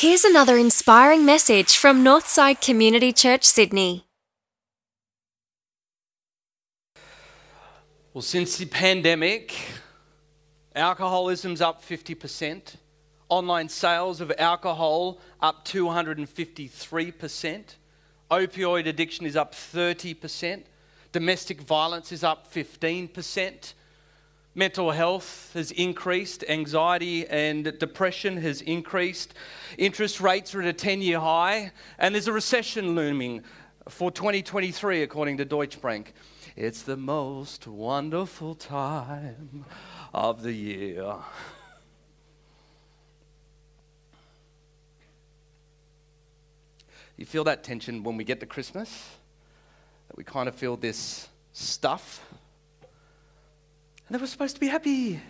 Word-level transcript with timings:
Here's 0.00 0.24
another 0.24 0.56
inspiring 0.56 1.26
message 1.26 1.76
from 1.76 2.02
Northside 2.02 2.62
Community 2.62 3.12
Church, 3.12 3.44
Sydney. 3.44 4.06
Well, 8.14 8.22
since 8.22 8.56
the 8.56 8.64
pandemic, 8.64 9.54
alcoholism's 10.74 11.60
up 11.60 11.84
50%, 11.84 12.76
online 13.28 13.68
sales 13.68 14.22
of 14.22 14.32
alcohol 14.38 15.20
up 15.42 15.66
253%, 15.66 17.64
opioid 18.30 18.88
addiction 18.88 19.26
is 19.26 19.36
up 19.36 19.54
30%, 19.54 20.62
domestic 21.12 21.60
violence 21.60 22.10
is 22.10 22.24
up 22.24 22.50
15%. 22.50 23.74
Mental 24.54 24.90
health 24.90 25.52
has 25.54 25.70
increased, 25.70 26.42
anxiety 26.48 27.24
and 27.28 27.78
depression 27.78 28.36
has 28.38 28.60
increased, 28.62 29.32
interest 29.78 30.20
rates 30.20 30.54
are 30.56 30.60
at 30.60 30.66
a 30.66 30.72
10 30.72 31.02
year 31.02 31.20
high, 31.20 31.70
and 31.98 32.14
there's 32.14 32.26
a 32.26 32.32
recession 32.32 32.96
looming 32.96 33.44
for 33.88 34.10
2023, 34.10 35.02
according 35.02 35.36
to 35.36 35.44
Deutsche 35.44 35.80
Bank. 35.80 36.14
It's 36.56 36.82
the 36.82 36.96
most 36.96 37.68
wonderful 37.68 38.56
time 38.56 39.64
of 40.12 40.42
the 40.42 40.52
year. 40.52 41.14
You 47.16 47.24
feel 47.24 47.44
that 47.44 47.62
tension 47.62 48.02
when 48.02 48.16
we 48.16 48.24
get 48.24 48.40
to 48.40 48.46
Christmas? 48.46 49.10
That 50.08 50.16
we 50.16 50.24
kind 50.24 50.48
of 50.48 50.56
feel 50.56 50.76
this 50.76 51.28
stuff 51.52 52.20
and 54.10 54.18
they 54.18 54.20
were 54.20 54.26
supposed 54.26 54.56
to 54.56 54.60
be 54.60 54.66
happy. 54.66 55.20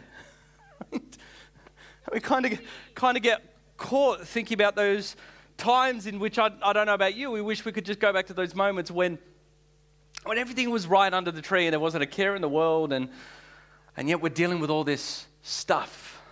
we 2.12 2.19
kind 2.19 2.47
of, 2.47 2.59
kind 2.95 3.15
of 3.15 3.23
get 3.23 3.43
caught 3.77 4.27
thinking 4.27 4.55
about 4.55 4.75
those 4.75 5.16
times 5.59 6.06
in 6.06 6.19
which 6.19 6.39
I, 6.39 6.51
I 6.62 6.73
don't 6.73 6.87
know 6.87 6.95
about 6.95 7.14
you, 7.14 7.31
we 7.31 7.42
wish 7.42 7.62
we 7.67 7.72
could 7.72 7.84
just 7.84 8.00
go 8.00 8.11
back 8.11 8.28
to 8.28 8.33
those 8.33 8.55
moments 8.55 8.91
when, 8.91 9.19
when 10.25 10.39
everything 10.39 10.70
was 10.70 10.87
right 10.87 11.12
under 11.12 11.31
the 11.31 11.42
tree 11.42 11.67
and 11.67 11.75
there 11.75 11.81
wasn't 11.81 12.03
a 12.03 12.06
care 12.06 12.34
in 12.34 12.41
the 12.41 12.48
world, 12.48 12.95
and, 12.95 13.11
and 13.98 14.09
yet 14.09 14.22
we're 14.22 14.31
dealing 14.31 14.61
with 14.61 14.70
all 14.70 14.83
this 14.83 15.27
stuff. 15.42 16.22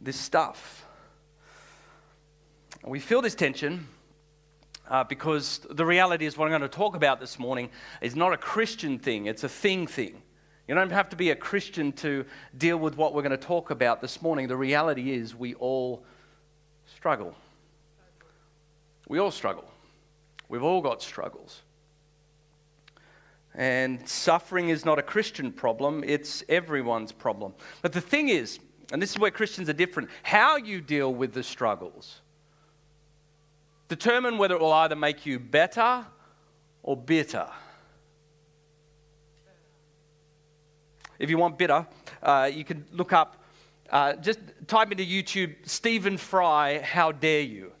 This 0.00 0.16
stuff. 0.16 0.86
We 2.82 2.98
feel 2.98 3.20
this 3.20 3.34
tension 3.34 3.86
uh, 4.88 5.04
because 5.04 5.66
the 5.68 5.84
reality 5.84 6.24
is 6.24 6.38
what 6.38 6.46
I'm 6.46 6.50
going 6.50 6.62
to 6.62 6.68
talk 6.68 6.96
about 6.96 7.20
this 7.20 7.38
morning 7.38 7.68
is 8.00 8.16
not 8.16 8.32
a 8.32 8.38
Christian 8.38 8.98
thing, 8.98 9.26
it's 9.26 9.44
a 9.44 9.50
thing 9.50 9.86
thing. 9.86 10.22
You 10.70 10.76
don't 10.76 10.92
have 10.92 11.08
to 11.08 11.16
be 11.16 11.30
a 11.30 11.34
Christian 11.34 11.90
to 11.94 12.24
deal 12.56 12.76
with 12.76 12.96
what 12.96 13.12
we're 13.12 13.22
going 13.22 13.32
to 13.32 13.36
talk 13.36 13.72
about 13.72 14.00
this 14.00 14.22
morning. 14.22 14.46
The 14.46 14.56
reality 14.56 15.10
is, 15.10 15.34
we 15.34 15.54
all 15.54 16.04
struggle. 16.86 17.34
We 19.08 19.18
all 19.18 19.32
struggle. 19.32 19.64
We've 20.48 20.62
all 20.62 20.80
got 20.80 21.02
struggles. 21.02 21.62
And 23.52 24.08
suffering 24.08 24.68
is 24.68 24.84
not 24.84 25.00
a 25.00 25.02
Christian 25.02 25.50
problem, 25.50 26.04
it's 26.06 26.44
everyone's 26.48 27.10
problem. 27.10 27.52
But 27.82 27.92
the 27.92 28.00
thing 28.00 28.28
is, 28.28 28.60
and 28.92 29.02
this 29.02 29.10
is 29.10 29.18
where 29.18 29.32
Christians 29.32 29.68
are 29.68 29.72
different, 29.72 30.08
how 30.22 30.54
you 30.54 30.80
deal 30.80 31.12
with 31.12 31.32
the 31.32 31.42
struggles 31.42 32.20
determine 33.88 34.38
whether 34.38 34.54
it 34.54 34.60
will 34.60 34.72
either 34.72 34.94
make 34.94 35.26
you 35.26 35.40
better 35.40 36.06
or 36.84 36.96
bitter. 36.96 37.48
If 41.20 41.28
you 41.28 41.36
want 41.36 41.58
bitter, 41.58 41.86
uh, 42.22 42.50
you 42.50 42.64
can 42.64 42.86
look 42.92 43.12
up, 43.12 43.36
uh, 43.90 44.14
just 44.14 44.38
type 44.66 44.90
into 44.90 45.04
YouTube, 45.04 45.54
Stephen 45.64 46.16
Fry, 46.16 46.78
How 46.78 47.12
Dare 47.12 47.42
You? 47.42 47.72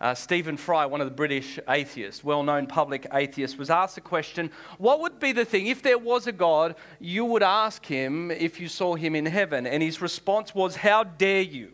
Uh, 0.00 0.14
Stephen 0.14 0.56
Fry, 0.56 0.86
one 0.86 1.02
of 1.02 1.06
the 1.06 1.14
British 1.14 1.58
atheists, 1.68 2.24
well 2.24 2.42
known 2.42 2.66
public 2.66 3.06
atheist, 3.12 3.58
was 3.58 3.68
asked 3.68 3.96
the 3.96 4.00
question 4.00 4.50
What 4.78 5.00
would 5.00 5.20
be 5.20 5.32
the 5.32 5.44
thing, 5.44 5.66
if 5.66 5.82
there 5.82 5.98
was 5.98 6.26
a 6.26 6.32
God, 6.32 6.74
you 6.98 7.26
would 7.26 7.42
ask 7.42 7.84
him 7.84 8.30
if 8.30 8.58
you 8.60 8.68
saw 8.68 8.94
him 8.94 9.14
in 9.14 9.26
heaven? 9.26 9.66
And 9.66 9.82
his 9.82 10.00
response 10.00 10.54
was, 10.54 10.76
How 10.76 11.04
dare 11.04 11.42
you? 11.42 11.72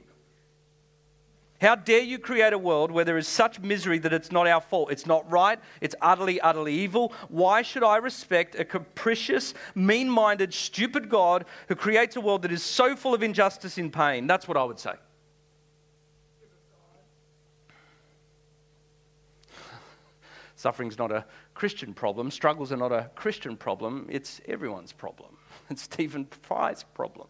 How 1.62 1.76
dare 1.76 2.02
you 2.02 2.18
create 2.18 2.52
a 2.52 2.58
world 2.58 2.90
where 2.90 3.04
there 3.04 3.16
is 3.16 3.28
such 3.28 3.60
misery 3.60 4.00
that 4.00 4.12
it's 4.12 4.32
not 4.32 4.48
our 4.48 4.60
fault? 4.60 4.90
It's 4.90 5.06
not 5.06 5.30
right. 5.30 5.60
It's 5.80 5.94
utterly, 6.00 6.40
utterly 6.40 6.74
evil. 6.74 7.12
Why 7.28 7.62
should 7.62 7.84
I 7.84 7.98
respect 7.98 8.56
a 8.56 8.64
capricious, 8.64 9.54
mean 9.76 10.10
minded, 10.10 10.52
stupid 10.52 11.08
God 11.08 11.44
who 11.68 11.76
creates 11.76 12.16
a 12.16 12.20
world 12.20 12.42
that 12.42 12.50
is 12.50 12.64
so 12.64 12.96
full 12.96 13.14
of 13.14 13.22
injustice 13.22 13.78
and 13.78 13.92
pain? 13.92 14.26
That's 14.26 14.48
what 14.48 14.56
I 14.56 14.64
would 14.64 14.80
say. 14.80 14.94
Suffering's 20.56 20.98
not 20.98 21.12
a 21.12 21.24
Christian 21.54 21.94
problem. 21.94 22.32
Struggles 22.32 22.72
are 22.72 22.76
not 22.76 22.90
a 22.90 23.08
Christian 23.14 23.56
problem. 23.56 24.08
It's 24.10 24.40
everyone's 24.48 24.92
problem. 24.92 25.36
It's 25.70 25.82
Stephen 25.82 26.26
Fry's 26.42 26.82
problem. 26.82 27.28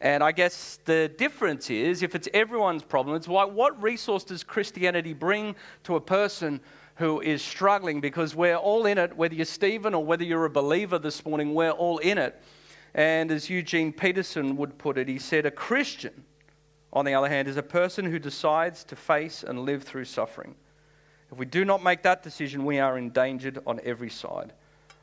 And 0.00 0.22
I 0.22 0.30
guess 0.30 0.78
the 0.84 1.08
difference 1.18 1.70
is 1.70 2.02
if 2.02 2.14
it's 2.14 2.28
everyone's 2.32 2.84
problem, 2.84 3.16
it's 3.16 3.26
like 3.26 3.50
what 3.50 3.80
resource 3.82 4.22
does 4.22 4.44
Christianity 4.44 5.12
bring 5.12 5.56
to 5.84 5.96
a 5.96 6.00
person 6.00 6.60
who 6.96 7.20
is 7.20 7.42
struggling? 7.42 8.00
Because 8.00 8.34
we're 8.34 8.56
all 8.56 8.86
in 8.86 8.96
it, 8.96 9.16
whether 9.16 9.34
you're 9.34 9.44
Stephen 9.44 9.94
or 9.94 10.04
whether 10.04 10.24
you're 10.24 10.44
a 10.44 10.50
believer 10.50 10.98
this 10.98 11.24
morning, 11.26 11.52
we're 11.52 11.70
all 11.70 11.98
in 11.98 12.16
it. 12.16 12.40
And 12.94 13.30
as 13.32 13.50
Eugene 13.50 13.92
Peterson 13.92 14.56
would 14.56 14.78
put 14.78 14.98
it, 14.98 15.08
he 15.08 15.18
said, 15.18 15.46
A 15.46 15.50
Christian, 15.50 16.24
on 16.92 17.04
the 17.04 17.14
other 17.14 17.28
hand, 17.28 17.48
is 17.48 17.56
a 17.56 17.62
person 17.62 18.04
who 18.04 18.18
decides 18.18 18.84
to 18.84 18.96
face 18.96 19.42
and 19.42 19.60
live 19.60 19.82
through 19.82 20.04
suffering. 20.04 20.54
If 21.30 21.38
we 21.38 21.44
do 21.44 21.64
not 21.64 21.82
make 21.82 22.02
that 22.02 22.22
decision, 22.22 22.64
we 22.64 22.78
are 22.78 22.96
endangered 22.96 23.58
on 23.66 23.80
every 23.84 24.10
side. 24.10 24.52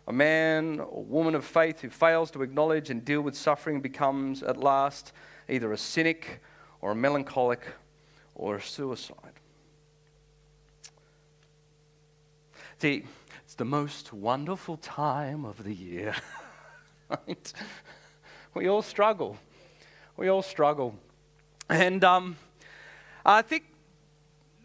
A 0.08 0.14
man 0.14 0.80
or 0.80 1.04
woman 1.04 1.34
of 1.34 1.44
faith 1.44 1.82
who 1.82 1.90
fails 1.90 2.30
to 2.32 2.44
acknowledge 2.44 2.90
and 2.90 3.04
deal 3.04 3.22
with 3.22 3.36
suffering 3.36 3.82
becomes 3.82 4.44
at 4.44 4.58
last 4.58 5.14
either 5.50 5.72
a 5.74 5.78
cynic 5.78 6.42
or 6.82 6.92
a 6.92 6.96
melancholic 6.96 7.62
or 8.36 8.58
a 8.58 8.62
suicide. 8.62 9.18
See, 12.80 13.06
it's 13.44 13.56
the 13.56 13.66
most 13.66 14.14
wonderful 14.14 14.78
time 14.78 15.46
of 15.46 15.64
the 15.64 15.74
year. 15.74 16.14
right? 17.10 17.54
We 18.54 18.68
all 18.68 18.82
struggle. 18.82 19.38
We 20.18 20.28
all 20.28 20.42
struggle. 20.42 20.96
And 21.70 22.04
um, 22.04 22.38
I 23.26 23.42
think 23.42 23.64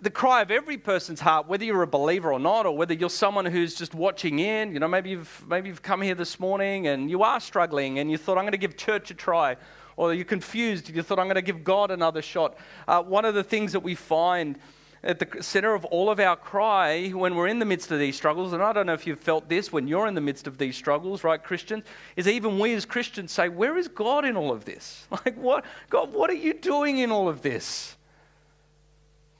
the 0.02 0.10
cry 0.10 0.40
of 0.42 0.50
every 0.50 0.78
person's 0.78 1.20
heart, 1.20 1.46
whether 1.46 1.64
you're 1.64 1.82
a 1.82 1.86
believer 1.86 2.32
or 2.32 2.40
not, 2.40 2.66
or 2.66 2.76
whether 2.76 2.94
you're 2.94 3.10
someone 3.10 3.44
who's 3.44 3.74
just 3.74 3.94
watching 3.94 4.38
in. 4.38 4.72
You 4.72 4.80
know, 4.80 4.88
maybe 4.88 5.10
you've, 5.10 5.44
maybe 5.46 5.68
you've 5.68 5.82
come 5.82 6.00
here 6.00 6.14
this 6.14 6.40
morning 6.40 6.86
and 6.86 7.10
you 7.10 7.22
are 7.22 7.40
struggling 7.40 7.98
and 7.98 8.10
you 8.10 8.16
thought, 8.16 8.38
I'm 8.38 8.44
going 8.44 8.52
to 8.52 8.58
give 8.58 8.76
church 8.76 9.10
a 9.10 9.14
try. 9.14 9.56
Or 9.96 10.14
you're 10.14 10.24
confused 10.24 10.86
and 10.88 10.96
you 10.96 11.02
thought, 11.02 11.18
I'm 11.18 11.26
going 11.26 11.34
to 11.34 11.42
give 11.42 11.62
God 11.62 11.90
another 11.90 12.22
shot. 12.22 12.56
Uh, 12.88 13.02
one 13.02 13.24
of 13.24 13.34
the 13.34 13.44
things 13.44 13.72
that 13.72 13.80
we 13.80 13.94
find 13.94 14.58
at 15.02 15.18
the 15.18 15.42
center 15.42 15.74
of 15.74 15.84
all 15.86 16.10
of 16.10 16.20
our 16.20 16.36
cry 16.36 17.08
when 17.08 17.34
we're 17.34 17.46
in 17.46 17.58
the 17.58 17.64
midst 17.64 17.90
of 17.90 17.98
these 17.98 18.16
struggles, 18.16 18.52
and 18.52 18.62
I 18.62 18.72
don't 18.72 18.86
know 18.86 18.92
if 18.92 19.06
you've 19.06 19.20
felt 19.20 19.48
this 19.48 19.72
when 19.72 19.88
you're 19.88 20.06
in 20.06 20.14
the 20.14 20.20
midst 20.20 20.46
of 20.46 20.58
these 20.58 20.76
struggles, 20.76 21.24
right, 21.24 21.42
Christians, 21.42 21.84
is 22.16 22.28
even 22.28 22.58
we 22.58 22.74
as 22.74 22.84
Christians 22.84 23.32
say, 23.32 23.48
Where 23.48 23.78
is 23.78 23.88
God 23.88 24.24
in 24.24 24.36
all 24.36 24.52
of 24.52 24.64
this? 24.64 25.06
Like, 25.24 25.36
what, 25.36 25.64
God, 25.88 26.12
what 26.12 26.30
are 26.30 26.34
you 26.34 26.54
doing 26.54 26.98
in 26.98 27.10
all 27.10 27.28
of 27.28 27.42
this? 27.42 27.96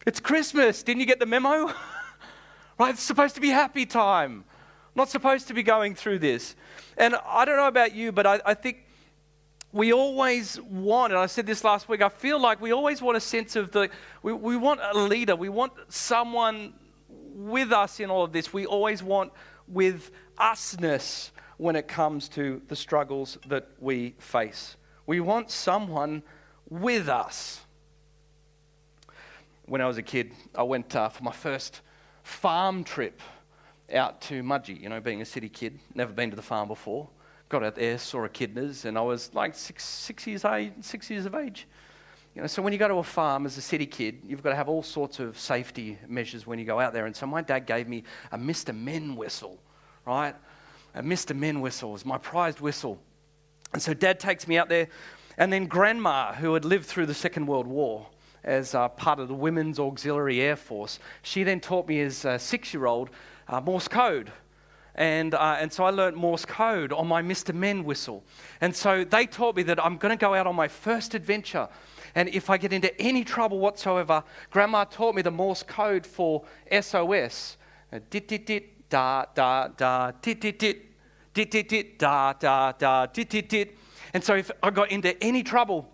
It's 0.06 0.18
Christmas. 0.18 0.82
Didn't 0.82 1.00
you 1.00 1.06
get 1.06 1.18
the 1.18 1.26
memo? 1.26 1.66
right? 2.78 2.94
It's 2.94 3.02
supposed 3.02 3.34
to 3.34 3.40
be 3.40 3.50
happy 3.50 3.84
time. 3.84 4.44
not 4.94 5.10
supposed 5.10 5.48
to 5.48 5.54
be 5.54 5.62
going 5.62 5.94
through 5.94 6.20
this. 6.20 6.56
And 6.96 7.16
I 7.26 7.44
don't 7.44 7.56
know 7.56 7.68
about 7.68 7.94
you, 7.94 8.10
but 8.10 8.26
I, 8.26 8.40
I 8.46 8.54
think 8.54 8.86
we 9.72 9.92
always 9.92 10.58
want, 10.62 11.12
and 11.12 11.20
I 11.20 11.26
said 11.26 11.46
this 11.46 11.64
last 11.64 11.86
week, 11.86 12.00
I 12.00 12.08
feel 12.08 12.40
like 12.40 12.62
we 12.62 12.72
always 12.72 13.02
want 13.02 13.18
a 13.18 13.20
sense 13.20 13.56
of 13.56 13.72
the, 13.72 13.90
we, 14.22 14.32
we 14.32 14.56
want 14.56 14.80
a 14.82 14.98
leader, 14.98 15.36
we 15.36 15.50
want 15.50 15.74
someone 15.90 16.72
with 17.08 17.70
us 17.70 18.00
in 18.00 18.08
all 18.08 18.24
of 18.24 18.32
this. 18.32 18.54
We 18.54 18.64
always 18.64 19.02
want 19.02 19.32
with 19.68 20.12
usness 20.38 21.30
when 21.58 21.76
it 21.76 21.88
comes 21.88 22.26
to 22.30 22.62
the 22.68 22.76
struggles 22.76 23.36
that 23.48 23.68
we 23.78 24.14
face. 24.18 24.76
We 25.04 25.20
want 25.20 25.50
someone 25.50 26.22
with 26.70 27.10
us 27.10 27.60
when 29.70 29.80
I 29.80 29.86
was 29.86 29.98
a 29.98 30.02
kid, 30.02 30.32
I 30.52 30.64
went 30.64 30.96
uh, 30.96 31.08
for 31.08 31.22
my 31.22 31.30
first 31.30 31.82
farm 32.24 32.82
trip 32.82 33.22
out 33.94 34.20
to 34.22 34.42
Mudgee, 34.42 34.80
you 34.80 34.88
know, 34.88 35.00
being 35.00 35.22
a 35.22 35.24
city 35.24 35.48
kid, 35.48 35.78
never 35.94 36.12
been 36.12 36.28
to 36.30 36.34
the 36.34 36.42
farm 36.42 36.66
before. 36.66 37.08
Got 37.48 37.62
out 37.62 37.76
there, 37.76 37.96
saw 37.96 38.26
echidnas, 38.26 38.84
and 38.84 38.98
I 38.98 39.00
was 39.00 39.32
like 39.32 39.54
six, 39.54 39.84
six, 39.84 40.26
years, 40.26 40.44
six 40.80 41.08
years 41.08 41.24
of 41.24 41.36
age. 41.36 41.68
You 42.34 42.40
know, 42.40 42.48
so 42.48 42.62
when 42.62 42.72
you 42.72 42.80
go 42.80 42.88
to 42.88 42.96
a 42.96 43.04
farm 43.04 43.46
as 43.46 43.56
a 43.58 43.62
city 43.62 43.86
kid, 43.86 44.18
you've 44.26 44.42
got 44.42 44.50
to 44.50 44.56
have 44.56 44.68
all 44.68 44.82
sorts 44.82 45.20
of 45.20 45.38
safety 45.38 45.96
measures 46.08 46.48
when 46.48 46.58
you 46.58 46.64
go 46.64 46.80
out 46.80 46.92
there. 46.92 47.06
And 47.06 47.14
so 47.14 47.26
my 47.26 47.40
dad 47.40 47.64
gave 47.66 47.86
me 47.86 48.02
a 48.32 48.38
Mr. 48.38 48.76
Men 48.76 49.14
whistle, 49.14 49.56
right? 50.04 50.34
A 50.96 51.02
Mr. 51.02 51.36
Men 51.36 51.60
whistle 51.60 51.92
was 51.92 52.04
my 52.04 52.18
prized 52.18 52.58
whistle. 52.58 52.98
And 53.72 53.80
so 53.80 53.94
dad 53.94 54.18
takes 54.18 54.48
me 54.48 54.58
out 54.58 54.68
there, 54.68 54.88
and 55.38 55.52
then 55.52 55.66
grandma, 55.66 56.32
who 56.32 56.54
had 56.54 56.64
lived 56.64 56.86
through 56.86 57.06
the 57.06 57.14
Second 57.14 57.46
World 57.46 57.68
War, 57.68 58.08
as 58.44 58.74
uh, 58.74 58.88
part 58.88 59.18
of 59.18 59.28
the 59.28 59.34
Women's 59.34 59.78
Auxiliary 59.78 60.40
Air 60.40 60.56
Force. 60.56 60.98
She 61.22 61.42
then 61.42 61.60
taught 61.60 61.88
me 61.88 62.00
as 62.00 62.24
a 62.24 62.38
six 62.38 62.72
year 62.72 62.86
old 62.86 63.10
uh, 63.48 63.60
Morse 63.60 63.88
code. 63.88 64.32
And, 64.94 65.34
uh, 65.34 65.56
and 65.58 65.72
so 65.72 65.84
I 65.84 65.90
learned 65.90 66.16
Morse 66.16 66.44
code 66.44 66.92
on 66.92 67.06
my 67.06 67.22
Mr. 67.22 67.54
Men 67.54 67.84
whistle. 67.84 68.22
And 68.60 68.74
so 68.74 69.04
they 69.04 69.26
taught 69.26 69.56
me 69.56 69.62
that 69.64 69.82
I'm 69.82 69.96
going 69.96 70.16
to 70.16 70.20
go 70.20 70.34
out 70.34 70.46
on 70.46 70.54
my 70.54 70.68
first 70.68 71.14
adventure. 71.14 71.68
And 72.14 72.28
if 72.30 72.50
I 72.50 72.58
get 72.58 72.72
into 72.72 72.98
any 73.00 73.24
trouble 73.24 73.60
whatsoever, 73.60 74.22
Grandma 74.50 74.84
taught 74.84 75.14
me 75.14 75.22
the 75.22 75.30
Morse 75.30 75.62
code 75.62 76.06
for 76.06 76.44
SOS. 76.80 77.56
Dit, 78.10 78.28
dit, 78.28 78.46
dit, 78.46 78.88
da, 78.88 79.26
da, 79.34 79.68
da, 79.68 80.12
dit, 80.20 80.40
dit, 80.40 80.58
dit, 80.58 80.76
dit, 81.32 81.50
dit, 81.50 81.68
dit, 81.68 81.98
da, 81.98 82.32
da, 82.32 82.72
da, 82.72 83.06
dit, 83.06 83.30
dit, 83.30 83.48
dit. 83.48 83.76
And 84.12 84.22
so 84.22 84.34
if 84.34 84.50
I 84.62 84.70
got 84.70 84.90
into 84.90 85.20
any 85.22 85.42
trouble, 85.42 85.88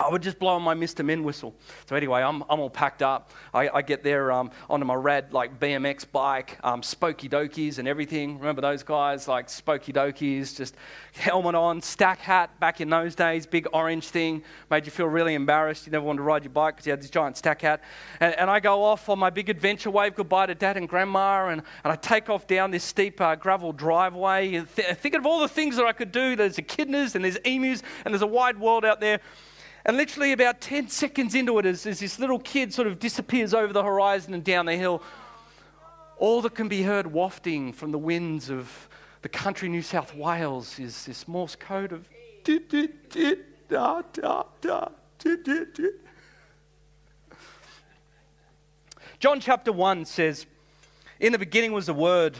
I 0.00 0.08
would 0.08 0.22
just 0.22 0.38
blow 0.38 0.54
on 0.54 0.62
my 0.62 0.76
Mr. 0.76 1.04
Men 1.04 1.24
whistle. 1.24 1.54
So 1.86 1.96
anyway, 1.96 2.22
I'm, 2.22 2.44
I'm 2.48 2.60
all 2.60 2.70
packed 2.70 3.02
up. 3.02 3.32
I, 3.52 3.68
I 3.68 3.82
get 3.82 4.04
there 4.04 4.30
um, 4.30 4.52
onto 4.70 4.86
my 4.86 4.94
rad 4.94 5.32
like 5.32 5.58
BMX 5.58 6.06
bike, 6.10 6.56
um, 6.62 6.82
spokey 6.82 7.28
dokies 7.28 7.78
and 7.78 7.88
everything. 7.88 8.38
Remember 8.38 8.62
those 8.62 8.84
guys 8.84 9.26
like 9.26 9.48
spokey 9.48 9.92
dokies, 9.92 10.56
just 10.56 10.76
helmet 11.14 11.56
on, 11.56 11.82
stack 11.82 12.20
hat 12.20 12.60
back 12.60 12.80
in 12.80 12.88
those 12.88 13.16
days, 13.16 13.44
big 13.44 13.66
orange 13.72 14.08
thing, 14.08 14.44
made 14.70 14.86
you 14.86 14.92
feel 14.92 15.06
really 15.06 15.34
embarrassed. 15.34 15.84
You 15.84 15.90
never 15.90 16.04
wanted 16.04 16.18
to 16.18 16.22
ride 16.22 16.44
your 16.44 16.52
bike 16.52 16.76
because 16.76 16.86
you 16.86 16.92
had 16.92 17.02
this 17.02 17.10
giant 17.10 17.36
stack 17.36 17.62
hat. 17.62 17.82
And, 18.20 18.34
and, 18.34 18.48
I 18.48 18.60
go 18.60 18.84
off 18.84 19.08
on 19.08 19.18
my 19.18 19.30
big 19.30 19.50
adventure, 19.50 19.90
wave 19.90 20.14
goodbye 20.14 20.46
to 20.46 20.54
dad 20.54 20.76
and 20.76 20.88
grandma, 20.88 21.48
and, 21.48 21.62
and 21.82 21.92
I 21.92 21.96
take 21.96 22.30
off 22.30 22.46
down 22.46 22.70
this 22.70 22.84
steep 22.84 23.20
uh, 23.20 23.34
gravel 23.34 23.72
driveway, 23.72 24.50
th- 24.50 24.66
thinking 24.66 25.18
of 25.18 25.26
all 25.26 25.40
the 25.40 25.48
things 25.48 25.76
that 25.76 25.86
I 25.86 25.92
could 25.92 26.12
do. 26.12 26.36
There's 26.36 26.56
echidnas 26.56 27.16
and 27.16 27.24
there's 27.24 27.36
emus 27.44 27.82
and 28.04 28.14
there's 28.14 28.22
a 28.22 28.26
wide 28.26 28.58
world 28.60 28.84
out 28.84 29.00
there. 29.00 29.20
And 29.84 29.96
literally 29.96 30.32
about 30.32 30.60
10 30.60 30.88
seconds 30.88 31.34
into 31.34 31.58
it, 31.58 31.66
as, 31.66 31.86
as 31.86 32.00
this 32.00 32.18
little 32.18 32.38
kid 32.38 32.74
sort 32.74 32.86
of 32.88 32.98
disappears 32.98 33.54
over 33.54 33.72
the 33.72 33.82
horizon 33.82 34.34
and 34.34 34.44
down 34.44 34.66
the 34.66 34.76
hill, 34.76 35.02
all 36.18 36.42
that 36.42 36.54
can 36.54 36.68
be 36.68 36.82
heard 36.82 37.06
wafting 37.06 37.72
from 37.72 37.92
the 37.92 37.98
winds 37.98 38.50
of 38.50 38.88
the 39.22 39.28
country 39.28 39.68
New 39.68 39.82
South 39.82 40.14
Wales 40.14 40.78
is 40.78 41.04
this 41.04 41.26
Morse 41.26 41.56
code 41.56 41.92
of 41.92 42.08
da 42.44 42.58
da 43.68 44.42
da 44.60 44.88
John 49.18 49.40
chapter 49.40 49.72
1 49.72 50.04
says, 50.04 50.46
In 51.18 51.32
the 51.32 51.38
beginning 51.38 51.72
was 51.72 51.86
the 51.86 51.94
Word, 51.94 52.38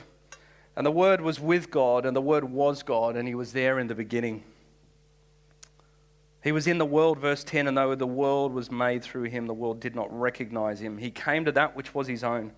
and 0.77 0.87
the 0.87 0.93
Word 0.93 1.21
was 1.21 1.41
with 1.41 1.71
God, 1.71 2.07
and 2.07 2.15
the 2.15 2.21
Word 2.21 2.45
was 2.45 2.85
God, 2.85 3.17
and 3.17 3.27
He 3.27 3.35
was 3.35 3.53
there 3.53 3.81
in 3.81 3.89
the 3.89 3.97
beginning. 3.97 4.45
He 6.43 6.53
was 6.53 6.67
in 6.67 6.79
the 6.79 6.87
world, 6.87 7.19
verse 7.19 7.43
10, 7.43 7.67
and 7.67 7.77
though 7.77 7.95
the 7.95 8.07
world 8.07 8.53
was 8.53 8.71
made 8.71 9.03
through 9.03 9.25
him, 9.25 9.47
the 9.47 9.55
world 9.55 9.81
did 9.81 9.97
not 9.97 10.09
recognize 10.17 10.81
him. 10.81 10.99
He 10.99 11.11
came 11.11 11.45
to 11.45 11.53
that 11.53 11.75
which 11.75 11.95
was 11.95 12.07
his 12.07 12.23
own, 12.23 12.53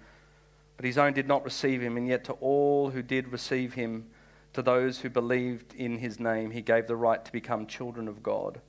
but 0.77 0.85
his 0.85 0.99
own 0.99 1.15
did 1.15 1.27
not 1.27 1.45
receive 1.45 1.81
him. 1.81 1.97
And 1.97 2.07
yet, 2.07 2.25
to 2.25 2.33
all 2.35 2.91
who 2.91 3.03
did 3.03 3.33
receive 3.33 3.75
him, 3.75 4.07
to 4.53 4.63
those 4.63 4.99
who 4.99 5.09
believed 5.09 5.75
in 5.75 5.99
his 5.99 6.21
name, 6.21 6.51
he 6.51 6.61
gave 6.61 6.87
the 6.87 6.97
right 6.97 7.25
to 7.25 7.33
become 7.33 7.67
children 7.67 8.09
of 8.09 8.23
God. 8.23 8.61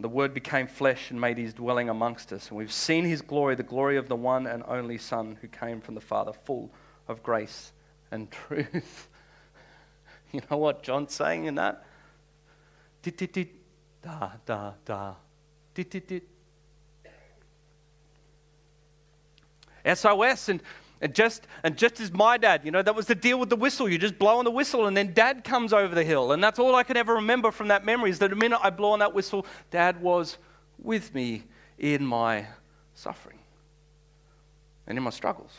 The 0.00 0.08
Word 0.08 0.34
became 0.34 0.66
flesh 0.66 1.10
and 1.10 1.20
made 1.20 1.38
his 1.38 1.54
dwelling 1.54 1.88
amongst 1.88 2.32
us. 2.32 2.48
And 2.48 2.58
we've 2.58 2.72
seen 2.72 3.04
his 3.04 3.22
glory, 3.22 3.54
the 3.54 3.62
glory 3.62 3.96
of 3.96 4.08
the 4.08 4.16
one 4.16 4.46
and 4.46 4.64
only 4.66 4.98
Son 4.98 5.38
who 5.40 5.46
came 5.46 5.80
from 5.80 5.94
the 5.94 6.00
Father, 6.00 6.32
full 6.32 6.72
of 7.06 7.22
grace 7.22 7.72
and 8.10 8.30
truth. 8.48 9.08
you 10.32 10.40
know 10.50 10.56
what 10.56 10.82
John's 10.82 11.14
saying 11.14 11.44
in 11.44 11.54
that? 11.56 11.84
Did, 13.02 13.16
did, 13.18 13.32
did 13.32 13.48
da, 14.04 14.30
da, 14.44 14.72
da, 14.84 15.14
dit, 15.74 15.90
dit, 15.90 16.06
dit. 16.06 16.22
SOS 19.94 20.48
and, 20.48 20.62
and 21.00 21.14
just 21.14 21.46
and 21.62 21.76
just 21.76 22.00
as 22.00 22.12
my 22.12 22.38
dad, 22.38 22.62
you 22.64 22.70
know, 22.70 22.82
that 22.82 22.94
was 22.94 23.06
the 23.06 23.14
deal 23.14 23.38
with 23.38 23.50
the 23.50 23.56
whistle. 23.56 23.88
You 23.88 23.98
just 23.98 24.18
blow 24.18 24.38
on 24.38 24.44
the 24.44 24.50
whistle 24.50 24.86
and 24.86 24.96
then 24.96 25.12
dad 25.12 25.44
comes 25.44 25.72
over 25.72 25.94
the 25.94 26.04
hill. 26.04 26.32
And 26.32 26.42
that's 26.42 26.58
all 26.58 26.74
I 26.74 26.82
can 26.82 26.96
ever 26.96 27.14
remember 27.14 27.50
from 27.50 27.68
that 27.68 27.84
memory 27.84 28.10
is 28.10 28.18
that 28.20 28.30
the 28.30 28.36
minute 28.36 28.60
I 28.62 28.70
blow 28.70 28.92
on 28.92 29.00
that 29.00 29.12
whistle, 29.12 29.44
dad 29.70 30.00
was 30.00 30.38
with 30.78 31.14
me 31.14 31.42
in 31.78 32.04
my 32.04 32.46
suffering 32.94 33.38
and 34.86 34.96
in 34.96 35.04
my 35.04 35.10
struggles. 35.10 35.52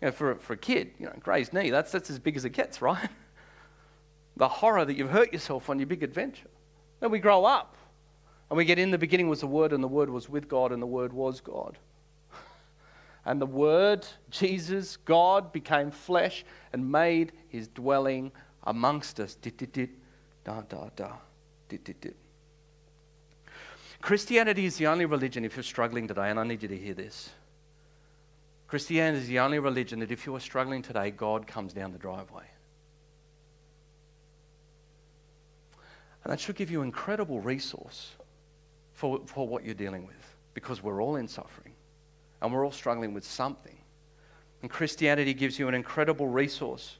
You 0.00 0.06
know, 0.06 0.12
for, 0.12 0.36
for 0.36 0.52
a 0.52 0.58
kid, 0.58 0.92
you 0.98 1.06
know, 1.06 1.12
grazed 1.20 1.52
knee, 1.52 1.70
that's, 1.70 1.90
that's 1.90 2.10
as 2.10 2.18
big 2.18 2.36
as 2.36 2.44
it 2.44 2.50
gets, 2.50 2.82
right? 2.82 3.08
The 4.38 4.48
horror 4.48 4.84
that 4.84 4.98
you've 4.98 5.08
hurt 5.08 5.32
yourself 5.32 5.70
on 5.70 5.78
your 5.78 5.86
big 5.86 6.02
adventure. 6.02 6.50
Then 7.00 7.10
we 7.10 7.18
grow 7.18 7.44
up 7.44 7.76
and 8.48 8.56
we 8.56 8.64
get 8.64 8.78
in 8.78 8.90
the 8.90 8.98
beginning 8.98 9.28
was 9.28 9.40
the 9.40 9.46
Word, 9.46 9.72
and 9.72 9.82
the 9.82 9.88
Word 9.88 10.08
was 10.08 10.28
with 10.28 10.48
God, 10.48 10.70
and 10.70 10.80
the 10.80 10.86
Word 10.86 11.12
was 11.12 11.40
God. 11.40 11.78
And 13.24 13.40
the 13.40 13.46
Word, 13.46 14.06
Jesus, 14.30 14.96
God, 14.98 15.52
became 15.52 15.90
flesh 15.90 16.44
and 16.72 16.92
made 16.92 17.32
his 17.48 17.66
dwelling 17.66 18.30
amongst 18.62 19.18
us. 19.18 19.34
Dit, 19.34 19.56
dit, 19.56 19.72
dit, 19.72 19.90
da, 20.44 20.62
da, 20.68 20.90
da, 20.94 21.10
dit, 21.68 21.84
dit, 21.84 22.00
dit. 22.00 22.16
Christianity 24.00 24.66
is 24.66 24.76
the 24.76 24.86
only 24.86 25.06
religion, 25.06 25.44
if 25.44 25.56
you're 25.56 25.64
struggling 25.64 26.06
today, 26.06 26.30
and 26.30 26.38
I 26.38 26.44
need 26.44 26.62
you 26.62 26.68
to 26.68 26.78
hear 26.78 26.94
this. 26.94 27.30
Christianity 28.68 29.22
is 29.22 29.28
the 29.28 29.40
only 29.40 29.58
religion 29.58 29.98
that 29.98 30.12
if 30.12 30.24
you 30.24 30.36
are 30.36 30.40
struggling 30.40 30.82
today, 30.82 31.10
God 31.10 31.48
comes 31.48 31.72
down 31.72 31.90
the 31.90 31.98
driveway. 31.98 32.44
And 36.26 36.32
that 36.32 36.40
should 36.40 36.56
give 36.56 36.72
you 36.72 36.80
an 36.80 36.88
incredible 36.88 37.38
resource 37.38 38.16
for, 38.94 39.20
for 39.26 39.46
what 39.46 39.64
you're 39.64 39.74
dealing 39.74 40.04
with 40.08 40.36
because 40.54 40.82
we're 40.82 41.00
all 41.00 41.14
in 41.14 41.28
suffering 41.28 41.72
and 42.42 42.52
we're 42.52 42.64
all 42.64 42.72
struggling 42.72 43.14
with 43.14 43.24
something. 43.24 43.76
And 44.60 44.68
Christianity 44.68 45.34
gives 45.34 45.56
you 45.56 45.68
an 45.68 45.74
incredible 45.74 46.26
resource. 46.26 46.96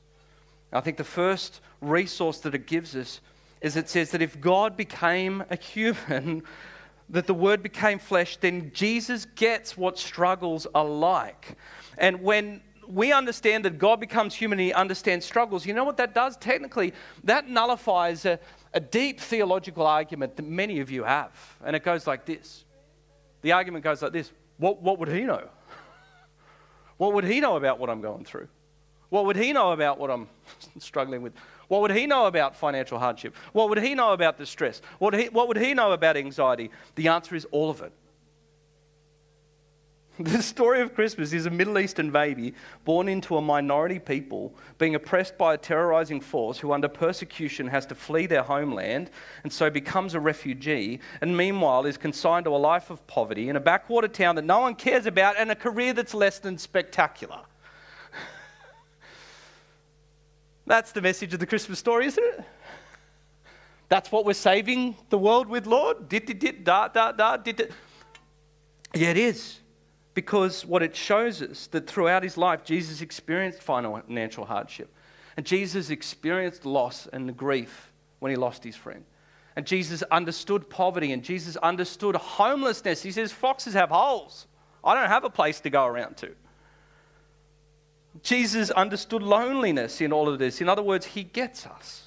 I 0.72 0.80
think 0.80 0.96
the 0.96 1.02
first 1.02 1.60
resource 1.80 2.38
that 2.38 2.54
it 2.54 2.68
gives 2.68 2.94
us 2.94 3.20
is 3.60 3.74
it 3.74 3.88
says 3.88 4.12
that 4.12 4.22
if 4.22 4.40
God 4.40 4.76
became 4.76 5.42
a 5.50 5.56
human, 5.56 6.44
that 7.08 7.26
the 7.26 7.34
word 7.34 7.64
became 7.64 7.98
flesh, 7.98 8.36
then 8.36 8.70
Jesus 8.72 9.24
gets 9.34 9.76
what 9.76 9.98
struggles 9.98 10.68
are 10.72 10.84
like. 10.84 11.58
And 11.98 12.22
when 12.22 12.60
we 12.88 13.12
understand 13.12 13.64
that 13.64 13.78
God 13.78 14.00
becomes 14.00 14.34
human 14.34 14.58
and 14.58 14.66
he 14.66 14.72
understands 14.72 15.26
struggles, 15.26 15.66
you 15.66 15.74
know 15.74 15.84
what 15.84 15.96
that 15.96 16.14
does? 16.14 16.36
Technically, 16.36 16.92
that 17.24 17.48
nullifies 17.48 18.24
a, 18.24 18.38
a 18.74 18.80
deep 18.80 19.20
theological 19.20 19.86
argument 19.86 20.36
that 20.36 20.44
many 20.44 20.80
of 20.80 20.90
you 20.90 21.04
have. 21.04 21.32
And 21.64 21.74
it 21.76 21.82
goes 21.84 22.06
like 22.06 22.24
this 22.24 22.64
the 23.42 23.52
argument 23.52 23.84
goes 23.84 24.02
like 24.02 24.12
this 24.12 24.32
What, 24.58 24.82
what 24.82 24.98
would 24.98 25.08
he 25.08 25.20
know? 25.20 25.48
what 26.96 27.12
would 27.12 27.24
he 27.24 27.40
know 27.40 27.56
about 27.56 27.78
what 27.78 27.90
I'm 27.90 28.00
going 28.00 28.24
through? 28.24 28.48
What 29.08 29.24
would 29.26 29.36
he 29.36 29.52
know 29.52 29.72
about 29.72 29.98
what 29.98 30.10
I'm 30.10 30.28
struggling 30.78 31.22
with? 31.22 31.32
What 31.68 31.80
would 31.82 31.92
he 31.92 32.06
know 32.06 32.26
about 32.26 32.56
financial 32.56 32.98
hardship? 32.98 33.34
What 33.52 33.68
would 33.68 33.78
he 33.78 33.94
know 33.94 34.12
about 34.12 34.38
distress? 34.38 34.82
What, 34.98 35.14
he, 35.14 35.28
what 35.28 35.48
would 35.48 35.56
he 35.56 35.74
know 35.74 35.92
about 35.92 36.16
anxiety? 36.16 36.70
The 36.94 37.08
answer 37.08 37.34
is 37.34 37.44
all 37.50 37.70
of 37.70 37.82
it. 37.82 37.92
The 40.18 40.42
story 40.42 40.80
of 40.80 40.94
Christmas 40.94 41.34
is 41.34 41.44
a 41.44 41.50
Middle 41.50 41.78
Eastern 41.78 42.10
baby 42.10 42.54
born 42.86 43.06
into 43.06 43.36
a 43.36 43.42
minority 43.42 43.98
people 43.98 44.54
being 44.78 44.94
oppressed 44.94 45.36
by 45.36 45.52
a 45.52 45.58
terrorizing 45.58 46.22
force 46.22 46.58
who, 46.58 46.72
under 46.72 46.88
persecution, 46.88 47.66
has 47.66 47.84
to 47.86 47.94
flee 47.94 48.24
their 48.24 48.42
homeland 48.42 49.10
and 49.44 49.52
so 49.52 49.68
becomes 49.68 50.14
a 50.14 50.20
refugee, 50.20 51.00
and 51.20 51.36
meanwhile 51.36 51.84
is 51.84 51.98
consigned 51.98 52.46
to 52.46 52.50
a 52.50 52.56
life 52.56 52.88
of 52.88 53.06
poverty 53.06 53.50
in 53.50 53.56
a 53.56 53.60
backwater 53.60 54.08
town 54.08 54.36
that 54.36 54.46
no 54.46 54.60
one 54.60 54.74
cares 54.74 55.04
about 55.04 55.38
and 55.38 55.50
a 55.50 55.54
career 55.54 55.92
that's 55.92 56.14
less 56.14 56.38
than 56.38 56.56
spectacular. 56.56 57.40
That's 60.66 60.92
the 60.92 61.02
message 61.02 61.34
of 61.34 61.40
the 61.40 61.46
Christmas 61.46 61.78
story, 61.78 62.06
isn't 62.06 62.24
it? 62.24 62.42
That's 63.88 64.10
what 64.10 64.24
we're 64.24 64.32
saving 64.32 64.96
the 65.10 65.18
world 65.18 65.46
with, 65.46 65.66
Lord? 65.66 66.08
Dit, 66.08 66.26
dit, 66.26 66.40
dit, 66.40 66.64
da, 66.64 66.88
da, 66.88 67.12
da, 67.12 67.36
dit, 67.36 67.56
dit. 67.56 67.70
Yeah, 68.94 69.10
it 69.10 69.18
is 69.18 69.60
because 70.16 70.64
what 70.64 70.82
it 70.82 70.96
shows 70.96 71.42
us 71.42 71.66
that 71.66 71.86
throughout 71.86 72.22
his 72.22 72.38
life, 72.38 72.64
Jesus 72.64 73.02
experienced 73.02 73.62
financial 73.62 74.46
hardship. 74.46 74.90
And 75.36 75.44
Jesus 75.44 75.90
experienced 75.90 76.64
loss 76.64 77.06
and 77.12 77.36
grief 77.36 77.92
when 78.20 78.30
he 78.30 78.36
lost 78.36 78.64
his 78.64 78.74
friend. 78.74 79.04
And 79.56 79.66
Jesus 79.66 80.02
understood 80.04 80.70
poverty 80.70 81.12
and 81.12 81.22
Jesus 81.22 81.56
understood 81.56 82.16
homelessness. 82.16 83.02
He 83.02 83.12
says, 83.12 83.30
Foxes 83.30 83.74
have 83.74 83.90
holes. 83.90 84.46
I 84.82 84.94
don't 84.94 85.10
have 85.10 85.24
a 85.24 85.30
place 85.30 85.60
to 85.60 85.68
go 85.68 85.84
around 85.84 86.16
to. 86.16 86.30
Jesus 88.22 88.70
understood 88.70 89.22
loneliness 89.22 90.00
in 90.00 90.14
all 90.14 90.30
of 90.30 90.38
this. 90.38 90.62
In 90.62 90.68
other 90.70 90.82
words, 90.82 91.04
he 91.04 91.24
gets 91.24 91.66
us. 91.66 92.04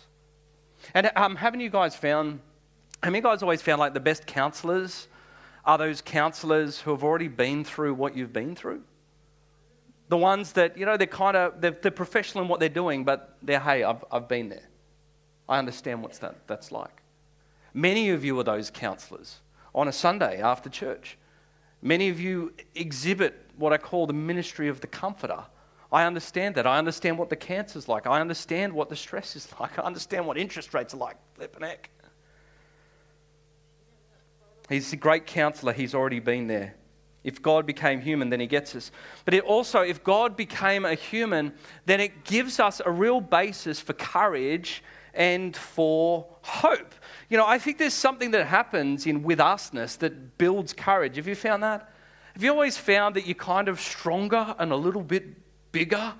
And 0.95 1.11
um, 1.15 1.35
haven't 1.35 1.59
you 1.59 1.69
guys 1.69 1.95
found, 1.95 2.39
have 3.03 3.13
you 3.13 3.21
guys 3.21 3.43
always 3.43 3.61
found 3.61 3.79
like 3.79 3.93
the 3.93 3.99
best 3.99 4.25
counselors 4.25 5.08
are 5.69 5.77
those 5.77 6.01
counselors 6.01 6.81
who 6.81 6.89
have 6.89 7.03
already 7.03 7.27
been 7.27 7.63
through 7.63 7.93
what 7.93 8.17
you've 8.17 8.33
been 8.33 8.55
through. 8.55 8.81
The 10.07 10.17
ones 10.17 10.53
that, 10.53 10.75
you 10.75 10.83
know, 10.83 10.97
they're 10.97 11.05
kind 11.05 11.37
of, 11.37 11.61
they're, 11.61 11.77
they're, 11.79 11.91
professional 11.91 12.43
in 12.43 12.49
what 12.49 12.59
they're 12.59 12.69
doing, 12.69 13.03
but 13.03 13.37
they're, 13.43 13.59
hey, 13.59 13.83
I've, 13.83 14.03
I've 14.11 14.27
been 14.27 14.49
there. 14.49 14.67
I 15.47 15.59
understand 15.59 16.01
what 16.01 16.13
that, 16.21 16.47
that's 16.47 16.71
like. 16.71 17.03
Many 17.75 18.09
of 18.09 18.25
you 18.25 18.39
are 18.39 18.43
those 18.43 18.71
counselors 18.71 19.41
on 19.75 19.87
a 19.87 19.91
Sunday 19.91 20.41
after 20.41 20.71
church. 20.71 21.19
Many 21.83 22.09
of 22.09 22.19
you 22.19 22.51
exhibit 22.73 23.39
what 23.55 23.71
I 23.71 23.77
call 23.77 24.07
the 24.07 24.13
ministry 24.13 24.69
of 24.69 24.81
the 24.81 24.87
comforter. 24.87 25.43
I 25.91 26.05
understand 26.05 26.55
that. 26.55 26.65
I 26.65 26.79
understand 26.79 27.19
what 27.19 27.29
the 27.29 27.35
cancer's 27.35 27.87
like. 27.87 28.07
I 28.07 28.19
understand 28.19 28.73
what 28.73 28.89
the 28.89 28.95
stress 28.95 29.35
is 29.35 29.47
like. 29.59 29.77
I 29.77 29.83
understand 29.83 30.25
what 30.25 30.35
interest 30.35 30.73
rates 30.73 30.95
are 30.95 30.97
like. 30.97 31.17
Flippin' 31.35 31.61
heck. 31.61 31.91
He's 34.69 34.93
a 34.93 34.97
great 34.97 35.25
counselor. 35.25 35.73
He's 35.73 35.95
already 35.95 36.19
been 36.19 36.47
there. 36.47 36.75
If 37.23 37.41
God 37.41 37.65
became 37.65 37.99
human, 37.99 38.29
then 38.29 38.39
he 38.39 38.47
gets 38.47 38.75
us. 38.75 38.91
But 39.25 39.33
it 39.33 39.43
also, 39.43 39.81
if 39.81 40.03
God 40.03 40.37
became 40.37 40.85
a 40.85 40.93
human, 40.93 41.53
then 41.85 41.99
it 41.99 42.23
gives 42.23 42.59
us 42.59 42.81
a 42.85 42.91
real 42.91 43.19
basis 43.19 43.81
for 43.81 43.93
courage 43.93 44.83
and 45.13 45.55
for 45.55 46.27
hope. 46.41 46.93
You 47.29 47.37
know, 47.37 47.45
I 47.45 47.59
think 47.59 47.77
there's 47.77 47.93
something 47.93 48.31
that 48.31 48.45
happens 48.45 49.05
in 49.05 49.23
with 49.23 49.39
usness 49.39 49.97
that 49.97 50.37
builds 50.37 50.71
courage. 50.71 51.17
Have 51.17 51.27
you 51.27 51.35
found 51.35 51.63
that? 51.63 51.91
Have 52.33 52.43
you 52.43 52.51
always 52.51 52.77
found 52.77 53.15
that 53.15 53.25
you're 53.25 53.35
kind 53.35 53.67
of 53.67 53.81
stronger 53.81 54.55
and 54.57 54.71
a 54.71 54.75
little 54.75 55.01
bit 55.01 55.25
bigger 55.71 56.13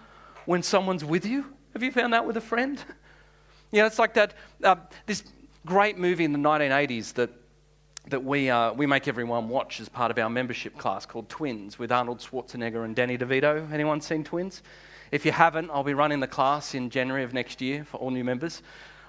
when 0.45 0.63
someone's 0.63 1.05
with 1.05 1.25
you? 1.25 1.45
Have 1.73 1.83
you 1.83 1.91
found 1.91 2.13
that 2.13 2.25
with 2.25 2.37
a 2.37 2.41
friend? 2.41 2.83
You 3.71 3.81
know, 3.81 3.85
it's 3.85 3.99
like 3.99 4.15
that, 4.15 4.33
uh, 4.63 4.77
this 5.05 5.23
great 5.63 5.95
movie 5.95 6.23
in 6.23 6.33
the 6.33 6.39
1980s 6.39 7.13
that 7.13 7.29
that 8.09 8.23
we, 8.23 8.49
uh, 8.49 8.73
we 8.73 8.85
make 8.85 9.07
everyone 9.07 9.49
watch 9.49 9.79
as 9.79 9.87
part 9.87 10.11
of 10.11 10.17
our 10.17 10.29
membership 10.29 10.77
class 10.77 11.05
called 11.05 11.29
Twins 11.29 11.77
with 11.77 11.91
Arnold 11.91 12.19
Schwarzenegger 12.19 12.83
and 12.83 12.95
Danny 12.95 13.17
DeVito. 13.17 13.71
Anyone 13.71 14.01
seen 14.01 14.23
Twins? 14.23 14.63
If 15.11 15.25
you 15.25 15.31
haven't, 15.31 15.69
I'll 15.71 15.83
be 15.83 15.93
running 15.93 16.19
the 16.19 16.27
class 16.27 16.75
in 16.75 16.89
January 16.89 17.23
of 17.23 17.33
next 17.33 17.61
year 17.61 17.83
for 17.83 17.97
all 17.97 18.11
new 18.11 18.23
members. 18.23 18.61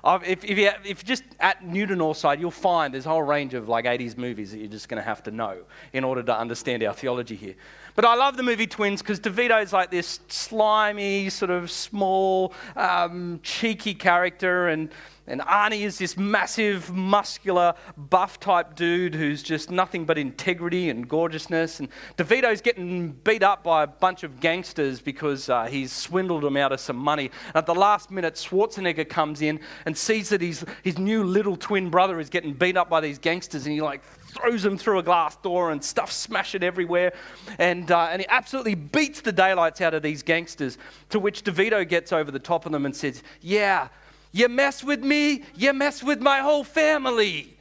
If, 0.05 0.45
if, 0.45 0.59
you, 0.59 0.71
if 0.85 1.05
just 1.05 1.25
at 1.41 1.65
Newton 1.65 1.99
Northside, 1.99 2.41
you'll 2.41 2.51
find 2.51 2.95
there's 2.95 3.05
a 3.05 3.11
whole 3.11 3.23
range 3.23 3.53
of 3.53 3.69
like 3.69 3.85
80s 3.85 4.17
movies 4.17 4.51
that 4.53 4.59
you're 4.59 4.69
just 4.69 4.89
going 4.89 5.01
to 5.01 5.07
have 5.07 5.23
to 5.25 5.31
know 5.31 5.59
in 5.93 6.05
order 6.05 6.23
to 6.23 6.39
understand 6.39 6.83
our 6.83 6.95
theology 6.95 7.37
here. 7.37 7.55
But 8.01 8.09
I 8.09 8.15
love 8.15 8.39
the 8.39 8.43
movie 8.43 8.67
Twins 8.67 9.03
because 9.03 9.21
DeVito's 9.21 9.75
like 9.75 9.91
this 9.91 10.21
slimy, 10.29 11.29
sort 11.29 11.51
of 11.51 11.71
small, 11.71 12.55
um, 12.75 13.41
cheeky 13.43 13.93
character, 13.93 14.69
and 14.69 14.89
and 15.27 15.41
Arnie 15.43 15.83
is 15.83 15.99
this 15.99 16.17
massive, 16.17 16.93
muscular, 16.93 17.75
buff 17.97 18.41
type 18.41 18.75
dude 18.75 19.15
who's 19.15 19.45
just 19.45 19.71
nothing 19.71 20.05
but 20.05 20.19
integrity 20.19 20.91
and 20.91 21.09
gorgeousness. 21.09 21.79
And 21.79 21.89
DeVito's 22.17 22.61
getting 22.61 23.13
beat 23.13 23.45
up 23.45 23.63
by 23.63 23.85
a 23.85 23.87
bunch 23.87 24.25
of 24.25 24.41
gangsters 24.41 25.01
because 25.01 25.49
uh, 25.49 25.67
he's 25.67 25.93
swindled 25.93 26.43
them 26.43 26.57
out 26.57 26.73
of 26.73 26.81
some 26.81 26.97
money. 26.97 27.31
And 27.47 27.57
at 27.57 27.67
the 27.67 27.75
last 27.77 28.11
minute, 28.11 28.35
Schwarzenegger 28.35 29.09
comes 29.09 29.41
in 29.41 29.61
and 29.87 29.97
sees 29.97 30.31
that 30.31 30.41
his, 30.41 30.65
his 30.83 30.99
new 30.99 31.23
little 31.23 31.57
twin 31.57 31.91
brother 31.91 32.19
is 32.19 32.29
getting 32.29 32.53
beat 32.53 32.77
up 32.77 32.91
by 32.91 33.01
these 33.01 33.19
gangsters. 33.19 33.67
And 33.67 33.75
he 33.75 33.81
like 33.81 34.03
throws 34.31 34.65
him 34.65 34.79
through 34.79 34.99
a 34.99 35.03
glass 35.03 35.37
door 35.37 35.71
and 35.71 35.83
stuff 35.83 36.11
smashing 36.13 36.63
everywhere. 36.63 37.13
And, 37.59 37.91
uh, 37.91 38.09
and 38.11 38.23
he 38.23 38.29
absolutely 38.29 38.75
beats 38.75 39.21
the 39.21 39.33
daylights 39.33 39.81
out 39.81 39.95
of 39.95 40.03
these 40.03 40.23
gangsters. 40.23 40.79
To 41.11 41.19
which 41.19 41.45
DeVito 41.45 41.89
gets 41.89 42.13
over 42.13 42.31
the 42.31 42.39
top 42.39 42.67
of 42.67 42.73
them 42.73 42.87
and 42.87 42.95
says, 42.95 43.23
Yeah, 43.41 43.89
you 44.33 44.49
mess 44.49 44.85
with 44.85 45.03
me, 45.03 45.45
you 45.55 45.73
mess 45.73 46.03
with 46.03 46.21
my 46.21 46.41
whole 46.41 46.65
family. 46.65 47.57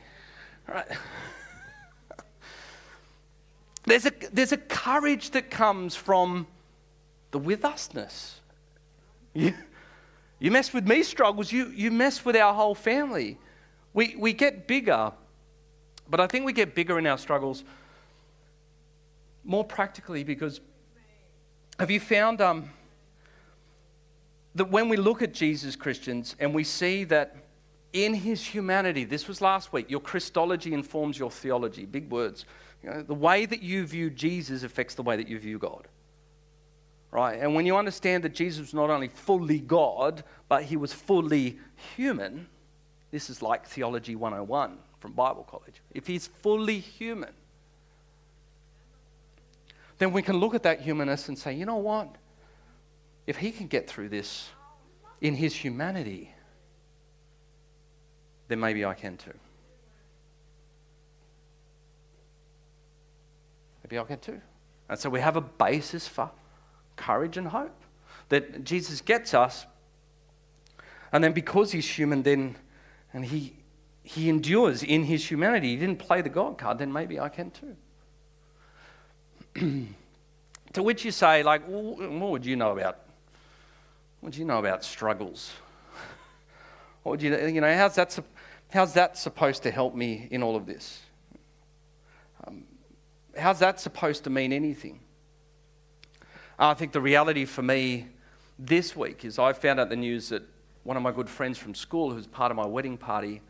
Right? 0.68 0.88
There's 3.86 4.06
a, 4.06 4.12
there's 4.32 4.52
a 4.52 4.58
courage 4.58 5.32
that 5.32 5.50
comes 5.50 5.96
from 5.96 6.46
the 7.32 7.40
with 7.40 7.62
usness. 7.62 8.36
You, 9.34 9.54
you 10.38 10.52
mess 10.52 10.74
with 10.74 10.88
me 10.88 11.02
struggles, 11.02 11.52
you, 11.52 11.68
you 11.70 11.90
mess 11.90 12.24
with 12.24 12.36
our 12.36 12.54
whole 12.54 12.76
family. 12.76 13.40
We, 13.94 14.16
we 14.16 14.34
get 14.34 14.68
bigger, 14.68 15.12
but 16.10 16.20
I 16.20 16.28
think 16.28 16.46
we 16.46 16.54
get 16.54 16.76
bigger 16.76 16.98
in 16.98 17.06
our 17.06 17.18
struggles 17.18 17.64
more 19.44 19.64
practically 19.64 20.24
because 20.24 20.60
have 21.80 21.90
you 21.90 22.00
found 22.00 22.42
um, 22.42 22.70
that 24.56 24.70
when 24.70 24.90
we 24.90 24.98
look 24.98 25.22
at 25.22 25.34
Jesus, 25.34 25.76
Christians, 25.76 26.36
and 26.40 26.54
we 26.54 26.64
see 26.64 27.04
that 27.06 27.36
in 27.94 28.14
his 28.14 28.46
humanity, 28.46 29.06
this 29.06 29.28
was 29.28 29.42
last 29.42 29.72
week, 29.72 29.90
your 29.90 30.02
Christology 30.02 30.74
informs 30.74 31.18
your 31.18 31.32
theology. 31.32 31.86
Big 31.86 32.12
words. 32.12 32.46
You 32.84 32.90
know, 32.90 33.02
the 33.02 33.14
way 33.14 33.46
that 33.46 33.64
you 33.64 33.86
view 33.86 34.10
Jesus 34.10 34.64
affects 34.64 34.96
the 34.96 35.04
way 35.04 35.16
that 35.16 35.28
you 35.28 35.40
view 35.40 35.58
God. 35.58 35.88
Right? 37.12 37.40
And 37.40 37.56
when 37.56 37.66
you 37.66 37.78
understand 37.78 38.24
that 38.26 38.36
Jesus 38.36 38.60
was 38.60 38.74
not 38.74 38.90
only 38.90 39.08
fully 39.08 39.60
God, 39.60 40.24
but 40.48 40.64
he 40.64 40.78
was 40.78 40.94
fully 40.94 41.58
human, 41.96 42.48
this 43.10 43.30
is 43.30 43.42
like 43.42 43.66
Theology 43.66 44.16
101 44.16 44.78
from 45.00 45.14
Bible 45.14 45.44
College. 45.44 45.82
If 45.94 46.08
he's 46.08 46.28
fully 46.28 46.80
human, 46.80 47.34
then 49.98 50.12
we 50.12 50.22
can 50.22 50.38
look 50.38 50.56
at 50.56 50.64
that 50.64 50.82
humanness 50.82 51.28
and 51.28 51.38
say, 51.38 51.54
you 51.54 51.66
know 51.66 51.78
what? 51.78 52.16
if 53.30 53.38
he 53.38 53.52
can 53.52 53.68
get 53.68 53.88
through 53.88 54.10
this 54.10 54.50
in 55.22 55.36
his 55.36 55.56
humanity, 55.56 56.34
then 58.48 58.60
maybe 58.60 58.84
I 58.84 58.96
can 58.96 59.18
too. 59.18 59.36
Maybe 63.84 64.00
I 64.00 64.04
can 64.06 64.18
too. 64.18 64.42
And 64.90 64.98
so 64.98 65.12
we 65.12 65.20
have 65.20 65.36
a 65.36 65.42
basis 65.42 66.08
for 66.08 66.32
courage 66.96 67.38
and 67.38 67.48
hope 67.48 67.80
that 68.30 68.64
Jesus 68.64 69.00
gets 69.00 69.36
us. 69.36 69.68
And 71.12 71.24
then 71.24 71.34
because 71.34 71.72
he's 71.72 71.88
human, 71.88 72.24
then, 72.24 72.56
and 73.14 73.24
he, 73.24 73.54
he 74.16 74.28
endures 74.28 74.82
in 74.82 75.04
his 75.04 75.30
humanity, 75.30 75.70
he 75.70 75.76
didn't 75.76 76.00
play 76.00 76.22
the 76.22 76.30
God 76.30 76.58
card, 76.58 76.80
then 76.80 76.92
maybe 76.92 77.20
I 77.20 77.30
can 77.30 77.52
too. 77.52 77.76
to 80.74 80.82
which 80.82 81.06
you 81.06 81.12
say, 81.12 81.44
like, 81.44 81.62
what 81.68 82.32
would 82.32 82.44
you 82.44 82.56
know 82.56 82.72
about 82.72 83.02
what 84.22 84.34
do 84.34 84.40
you 84.40 84.46
know 84.46 84.60
about 84.60 84.84
struggles? 84.84 85.52
What 87.04 87.20
do 87.20 87.28
you, 87.28 87.48
you 87.48 87.62
know, 87.62 87.74
how's 87.74 87.96
that, 87.96 88.20
how's 88.72 88.94
that 88.94 89.18
supposed 89.18 89.64
to 89.64 89.72
help 89.72 89.96
me 89.96 90.28
in 90.32 90.44
all 90.44 90.58
of 90.58 90.66
this? 90.66 91.02
Um, 92.46 92.66
how's 93.38 93.60
that 93.60 93.80
supposed 93.80 94.26
to 94.26 94.30
mean 94.30 94.52
anything? 94.52 95.00
I 96.58 96.74
think 96.74 96.92
the 96.92 97.00
reality 97.00 97.46
for 97.46 97.62
me 97.62 98.08
this 98.60 98.98
week 98.98 99.24
is 99.24 99.40
I 99.40 99.54
found 99.54 99.80
out 99.80 99.88
the 99.88 99.96
news 99.96 100.30
that 100.30 100.44
one 100.84 100.98
of 100.98 101.04
my 101.04 101.12
good 101.12 101.30
friends 101.30 101.58
from 101.58 101.74
school, 101.74 102.12
who's 102.12 102.28
part 102.28 102.52
of 102.52 102.58
my 102.58 102.66
wedding 102.66 102.98
party, 102.98 103.42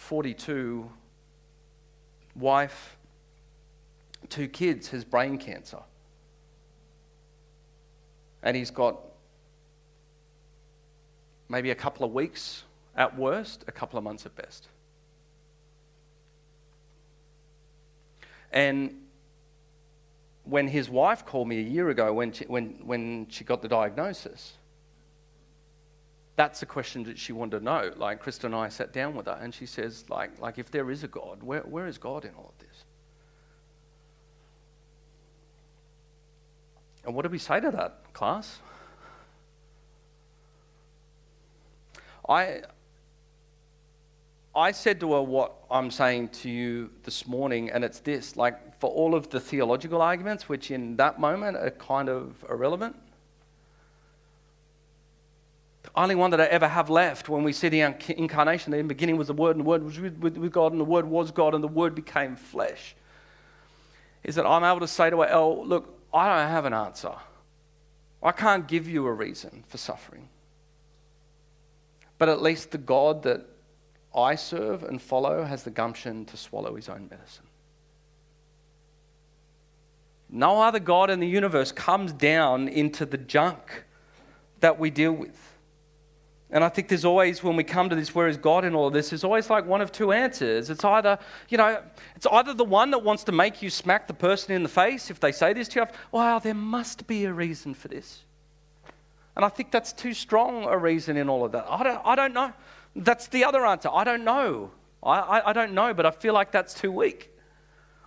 42, 0.00 0.90
wife, 2.34 2.96
two 4.30 4.48
kids, 4.48 4.88
has 4.88 5.04
brain 5.04 5.36
cancer. 5.36 5.78
And 8.42 8.56
he's 8.56 8.70
got 8.70 8.98
maybe 11.50 11.70
a 11.70 11.74
couple 11.74 12.04
of 12.04 12.12
weeks 12.12 12.64
at 12.96 13.16
worst, 13.16 13.64
a 13.68 13.72
couple 13.72 13.98
of 13.98 14.04
months 14.04 14.24
at 14.24 14.34
best. 14.34 14.68
And 18.52 19.02
when 20.44 20.66
his 20.66 20.88
wife 20.88 21.26
called 21.26 21.46
me 21.46 21.58
a 21.58 21.68
year 21.68 21.90
ago 21.90 22.12
when 22.14 22.32
she, 22.32 22.46
when, 22.46 22.80
when 22.84 23.28
she 23.28 23.44
got 23.44 23.60
the 23.60 23.68
diagnosis, 23.68 24.54
that's 26.40 26.60
the 26.60 26.64
question 26.64 27.02
that 27.02 27.18
she 27.18 27.34
wanted 27.34 27.58
to 27.58 27.62
know. 27.62 27.92
Like, 27.96 28.24
Krista 28.24 28.44
and 28.44 28.54
I 28.54 28.70
sat 28.70 28.94
down 28.94 29.14
with 29.14 29.26
her, 29.26 29.38
and 29.42 29.54
she 29.54 29.66
says, 29.66 30.08
like, 30.08 30.40
like 30.40 30.56
if 30.56 30.70
there 30.70 30.90
is 30.90 31.04
a 31.04 31.06
God, 31.06 31.42
where, 31.42 31.60
where 31.60 31.86
is 31.86 31.98
God 31.98 32.24
in 32.24 32.32
all 32.34 32.54
of 32.58 32.66
this? 32.66 32.84
And 37.04 37.14
what 37.14 37.24
do 37.24 37.28
we 37.28 37.36
say 37.36 37.60
to 37.60 37.70
that, 37.72 38.14
class? 38.14 38.58
I, 42.26 42.62
I 44.54 44.72
said 44.72 44.98
to 45.00 45.12
her 45.12 45.22
what 45.22 45.52
I'm 45.70 45.90
saying 45.90 46.30
to 46.40 46.48
you 46.48 46.88
this 47.02 47.26
morning, 47.26 47.68
and 47.68 47.84
it's 47.84 48.00
this 48.00 48.34
like, 48.34 48.80
for 48.80 48.88
all 48.88 49.14
of 49.14 49.28
the 49.28 49.40
theological 49.40 50.00
arguments, 50.00 50.48
which 50.48 50.70
in 50.70 50.96
that 50.96 51.20
moment 51.20 51.58
are 51.58 51.70
kind 51.72 52.08
of 52.08 52.42
irrelevant, 52.48 52.96
the 55.82 55.90
only 55.94 56.14
one 56.14 56.30
that 56.30 56.40
I 56.40 56.44
ever 56.46 56.68
have 56.68 56.90
left 56.90 57.28
when 57.28 57.42
we 57.42 57.52
see 57.52 57.68
the 57.68 57.80
incarnation, 57.80 58.72
in 58.74 58.78
the 58.80 58.84
beginning 58.84 59.16
was 59.16 59.28
the 59.28 59.34
Word, 59.34 59.56
and 59.56 59.60
the 59.60 59.68
Word 59.68 59.82
was 59.82 59.98
with 59.98 60.52
God, 60.52 60.72
and 60.72 60.80
the 60.80 60.84
Word 60.84 61.06
was 61.06 61.30
God, 61.30 61.54
and 61.54 61.64
the 61.64 61.68
Word 61.68 61.94
became 61.94 62.36
flesh, 62.36 62.94
is 64.22 64.34
that 64.34 64.46
I'm 64.46 64.64
able 64.64 64.80
to 64.80 64.88
say 64.88 65.08
to 65.08 65.16
Oh, 65.34 65.62
look, 65.62 65.98
I 66.12 66.28
don't 66.28 66.50
have 66.50 66.66
an 66.66 66.74
answer. 66.74 67.14
I 68.22 68.32
can't 68.32 68.68
give 68.68 68.86
you 68.86 69.06
a 69.06 69.12
reason 69.12 69.64
for 69.68 69.78
suffering. 69.78 70.28
But 72.18 72.28
at 72.28 72.42
least 72.42 72.70
the 72.70 72.78
God 72.78 73.22
that 73.22 73.46
I 74.14 74.34
serve 74.34 74.82
and 74.82 75.00
follow 75.00 75.42
has 75.42 75.62
the 75.62 75.70
gumption 75.70 76.26
to 76.26 76.36
swallow 76.36 76.74
his 76.76 76.90
own 76.90 77.08
medicine. 77.10 77.46
No 80.28 80.60
other 80.60 80.78
God 80.78 81.08
in 81.08 81.18
the 81.18 81.26
universe 81.26 81.72
comes 81.72 82.12
down 82.12 82.68
into 82.68 83.06
the 83.06 83.16
junk 83.16 83.84
that 84.60 84.78
we 84.78 84.90
deal 84.90 85.12
with. 85.12 85.38
And 86.52 86.64
I 86.64 86.68
think 86.68 86.88
there's 86.88 87.04
always, 87.04 87.44
when 87.44 87.54
we 87.54 87.62
come 87.62 87.88
to 87.90 87.94
this, 87.94 88.12
where 88.12 88.26
is 88.26 88.36
God 88.36 88.64
in 88.64 88.74
all 88.74 88.88
of 88.88 88.92
this, 88.92 89.10
there's 89.10 89.22
always 89.22 89.48
like 89.48 89.66
one 89.66 89.80
of 89.80 89.92
two 89.92 90.10
answers. 90.10 90.68
It's 90.68 90.84
either, 90.84 91.18
you 91.48 91.56
know, 91.56 91.80
it's 92.16 92.26
either 92.26 92.54
the 92.54 92.64
one 92.64 92.90
that 92.90 92.98
wants 93.04 93.22
to 93.24 93.32
make 93.32 93.62
you 93.62 93.70
smack 93.70 94.08
the 94.08 94.14
person 94.14 94.54
in 94.54 94.64
the 94.64 94.68
face 94.68 95.10
if 95.10 95.20
they 95.20 95.30
say 95.30 95.52
this 95.52 95.68
to 95.68 95.80
you, 95.80 95.86
wow, 96.10 96.40
there 96.40 96.54
must 96.54 97.06
be 97.06 97.24
a 97.24 97.32
reason 97.32 97.72
for 97.72 97.86
this. 97.86 98.24
And 99.36 99.44
I 99.44 99.48
think 99.48 99.70
that's 99.70 99.92
too 99.92 100.12
strong 100.12 100.64
a 100.64 100.76
reason 100.76 101.16
in 101.16 101.28
all 101.28 101.44
of 101.44 101.52
that. 101.52 101.66
I 101.68 101.84
don't, 101.84 102.00
I 102.04 102.16
don't 102.16 102.34
know. 102.34 102.52
That's 102.96 103.28
the 103.28 103.44
other 103.44 103.64
answer. 103.64 103.88
I 103.92 104.02
don't 104.02 104.24
know. 104.24 104.72
I, 105.04 105.20
I, 105.20 105.50
I 105.50 105.52
don't 105.52 105.72
know, 105.72 105.94
but 105.94 106.04
I 106.04 106.10
feel 106.10 106.34
like 106.34 106.50
that's 106.50 106.74
too 106.74 106.90
weak. 106.90 107.30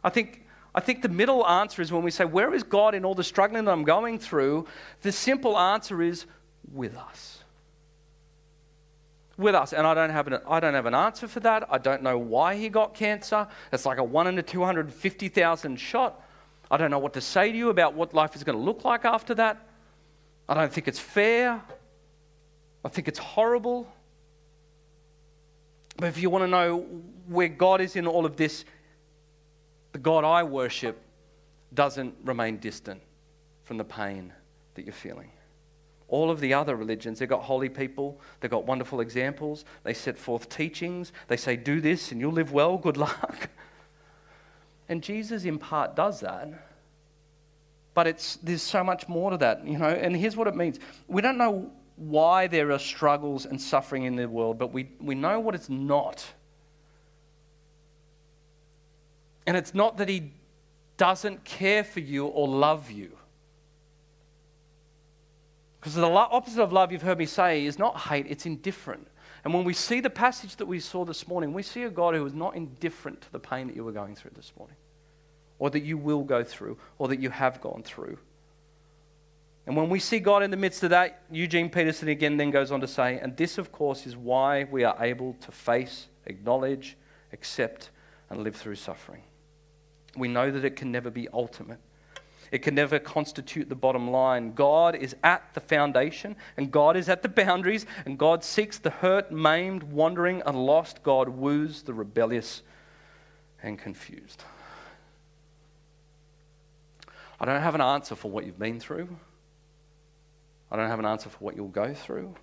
I 0.03 0.09
think, 0.09 0.45
I 0.75 0.81
think 0.81 1.01
the 1.01 1.07
middle 1.07 1.47
answer 1.47 1.81
is 1.81 1.93
when 1.93 2.03
we 2.03 2.12
say, 2.12 2.25
Where 2.25 2.53
is 2.53 2.62
God 2.62 2.93
in 2.93 3.05
all 3.05 3.15
the 3.15 3.23
struggling 3.23 3.63
that 3.63 3.71
I'm 3.71 3.85
going 3.85 4.19
through? 4.19 4.67
The 5.01 5.13
simple 5.13 5.57
answer 5.57 6.01
is 6.01 6.25
with 6.73 6.97
us 6.97 7.42
with 9.38 9.56
us. 9.56 9.74
And 9.74 9.86
I 9.88 9.94
don't, 9.94 10.10
have 10.10 10.28
an, 10.28 10.40
I 10.48 10.60
don't 10.60 10.74
have 10.74 10.86
an 10.86 10.94
answer 10.94 11.28
for 11.28 11.40
that. 11.42 11.68
I 11.70 11.78
don't 11.78 12.04
know 12.04 12.18
why 12.18 12.56
he 12.56 12.70
got 12.70 12.94
cancer. 12.94 13.48
It's 13.72 13.86
like 13.86 13.98
a 13.98 14.04
1 14.04 14.28
in 14.28 14.38
a 14.38 14.44
250,000 14.44 15.78
shot. 15.78 16.22
I 16.70 16.78
don't 16.78 16.92
know 16.92 17.00
what 17.00 17.13
to 17.13 17.22
say 17.22 17.52
to 17.52 17.58
you 17.58 17.70
about 17.70 17.94
what 17.94 18.13
life 18.13 18.36
is 18.36 18.44
going 18.44 18.58
to 18.58 18.63
look 18.63 18.86
like 18.86 19.06
after 19.06 19.36
that. 19.36 19.68
I 20.48 20.54
don't 20.54 20.72
think 20.72 20.88
it's 20.88 21.00
fair. 21.00 21.62
I 22.84 22.90
think 22.90 23.08
it's 23.08 23.20
horrible. 23.20 23.88
But 25.98 26.08
if 26.08 26.18
you 26.18 26.30
want 26.30 26.44
to 26.44 26.48
know 26.48 26.86
where 27.28 27.48
God 27.48 27.82
is 27.82 27.96
in 27.96 28.08
all 28.08 28.25
of 28.25 28.36
this, 28.36 28.66
the 29.92 30.00
God 30.00 30.24
I 30.24 30.44
worship 30.44 31.00
doesn't 31.74 32.16
remain 32.24 32.58
distant 32.58 33.02
from 33.63 33.78
the 33.78 33.84
pain 33.84 34.34
that 34.75 34.84
you're 34.84 34.94
feeling 34.94 35.30
all 36.13 36.29
of 36.29 36.39
the 36.39 36.53
other 36.53 36.75
religions, 36.75 37.17
they've 37.17 37.27
got 37.27 37.41
holy 37.41 37.70
people, 37.70 38.22
they've 38.39 38.51
got 38.51 38.67
wonderful 38.67 39.01
examples, 39.01 39.65
they 39.84 39.96
set 39.96 40.15
forth 40.15 40.48
teachings, 40.48 41.12
they 41.27 41.36
say, 41.36 41.55
do 41.55 41.82
this 41.82 42.12
and 42.12 42.22
you'll 42.22 42.32
live 42.32 42.51
well, 42.51 42.77
good 42.77 42.98
luck. 42.98 43.50
And 44.89 45.01
Jesus, 45.01 45.46
in 45.46 45.58
part, 45.58 45.96
does 45.96 46.20
that. 46.20 46.50
But 47.93 48.05
it's, 48.05 48.36
there's 48.43 48.62
so 48.62 48.84
much 48.84 49.08
more 49.08 49.32
to 49.32 49.38
that, 49.38 49.65
you 49.65 49.77
know. 49.77 49.88
And 49.88 50.13
here's 50.13 50.36
what 50.36 50.46
it 50.48 50.55
means 50.58 50.77
we 51.08 51.22
don't 51.22 51.38
know 51.38 51.72
why 51.96 52.48
there 52.48 52.70
are 52.70 52.77
struggles 52.77 53.46
and 53.46 53.60
suffering 53.60 54.03
in 54.03 54.17
the 54.17 54.27
world, 54.27 54.60
but 54.60 54.74
we, 54.74 54.89
we 55.00 55.15
know 55.15 55.39
what 55.39 55.55
it's 55.55 55.70
not. 55.70 56.24
And 59.48 59.55
it's 59.55 59.74
not 59.74 59.98
that 59.98 60.10
He 60.10 60.34
doesn't 60.98 61.46
care 61.46 61.86
for 61.86 62.01
you 62.01 62.25
or 62.25 62.46
love 62.46 62.91
you. 62.91 63.17
Because 65.84 65.96
the 65.96 66.08
opposite 66.08 66.63
of 66.63 66.72
love, 66.72 66.94
you've 66.94 67.02
heard 67.02 67.18
me 67.18 67.25
say, 67.25 67.66
is 67.66 67.78
not 67.78 68.00
hate, 68.00 68.25
it's 68.30 68.46
indifferent. 68.46 69.06
And 69.44 69.54
when 69.54 69.66
we 69.66 69.74
see 69.74 70.00
the 70.00 70.10
passage 70.10 70.56
that 70.56 70.66
we 70.66 70.80
saw 70.80 71.04
this 71.04 71.28
morning, 71.28 71.52
we 71.52 71.62
see 71.62 71.84
a 71.84 71.90
God 71.90 72.16
who 72.16 72.25
is 72.25 72.34
not 72.34 72.56
indifferent 72.56 73.20
to 73.20 73.32
the 73.34 73.40
pain 73.40 73.68
that 73.68 73.75
you 73.75 73.84
were 73.84 73.92
going 73.92 74.16
through 74.16 74.32
this 74.34 74.54
morning, 74.58 74.78
or 75.60 75.70
that 75.72 75.84
you 75.84 75.98
will 75.98 76.24
go 76.24 76.42
through, 76.42 76.78
or 77.00 77.10
that 77.10 77.20
you 77.20 77.30
have 77.30 77.60
gone 77.60 77.84
through. 77.84 78.18
And 79.68 79.75
when 79.75 79.90
we 79.90 80.00
see 80.00 80.20
God 80.20 80.42
in 80.42 80.52
the 80.52 80.56
midst 80.56 80.84
of 80.84 80.92
that, 80.92 81.24
Eugene 81.30 81.70
Peterson 81.70 82.08
again 82.08 82.38
then 82.38 82.50
goes 82.50 82.72
on 82.72 82.80
to 82.80 82.88
say, 82.88 83.20
and 83.20 83.36
this, 83.36 83.58
of 83.58 83.74
course, 83.74 84.08
is 84.08 84.16
why 84.16 84.63
we 84.63 84.86
are 84.86 84.96
able 85.04 85.36
to 85.42 85.52
face, 85.52 86.08
acknowledge, 86.28 86.96
accept, 87.34 87.90
and 88.30 88.42
live 88.42 88.56
through 88.56 88.75
suffering. 88.75 89.24
We 90.16 90.30
know 90.30 90.50
that 90.50 90.63
it 90.63 90.78
can 90.78 90.94
never 90.94 91.10
be 91.10 91.28
ultimate. 91.34 91.80
It 92.53 92.62
can 92.62 92.75
never 92.75 93.00
constitute 93.00 93.67
the 93.67 93.74
bottom 93.74 94.12
line. 94.12 94.53
God 94.53 94.93
is 94.93 95.15
at 95.24 95.55
the 95.55 95.60
foundation, 95.60 96.36
and 96.55 96.72
God 96.72 96.95
is 96.95 97.10
at 97.10 97.24
the 97.24 97.27
boundaries, 97.27 97.88
and 98.05 98.15
God 98.15 98.43
seeks 98.43 98.77
the 98.77 98.91
hurt, 98.91 99.31
maimed, 99.31 99.81
wandering, 99.81 100.43
and 100.45 100.63
lost. 100.63 101.01
God 101.01 101.29
woos 101.29 101.81
the 101.81 101.95
rebellious 101.95 102.62
and 103.63 103.79
confused. 103.79 104.43
I 107.39 107.45
don't 107.45 107.60
have 107.60 107.74
an 107.74 107.81
answer 107.81 108.13
for 108.13 108.29
what 108.29 108.45
you've 108.45 108.60
been 108.60 108.79
through. 108.79 109.10
I 110.71 110.75
don't 110.75 110.89
have 110.89 110.99
an 110.99 111.08
answer 111.08 111.30
for 111.30 111.39
what 111.39 111.56
you'll 111.56 111.69
go 111.69 111.95
through. 111.95 112.36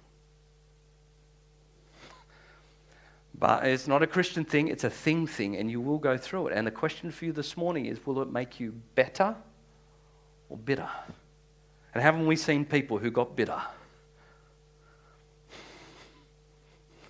But 3.39 3.65
it's 3.65 3.87
not 3.87 4.03
a 4.03 4.09
Christian 4.09 4.45
thing, 4.45 4.67
it's 4.67 4.83
a 4.83 4.91
thing 4.91 5.29
thing, 5.29 5.55
and 5.55 5.71
you 5.71 5.81
will 5.81 5.99
go 5.99 6.17
through 6.17 6.49
it. 6.49 6.55
And 6.57 6.67
the 6.67 6.73
question 6.73 7.13
for 7.13 7.27
you 7.27 7.33
this 7.33 7.57
morning 7.57 7.87
is 7.87 8.05
will 8.05 8.21
it 8.23 8.33
make 8.33 8.59
you 8.59 8.75
better 8.97 9.37
or 10.51 10.59
bitter. 10.59 10.89
And 11.95 12.03
haven't 12.03 12.27
we 12.27 12.37
seen 12.37 12.67
people 12.67 12.99
who 12.99 13.11
got 13.11 13.35
bitter? 13.35 13.61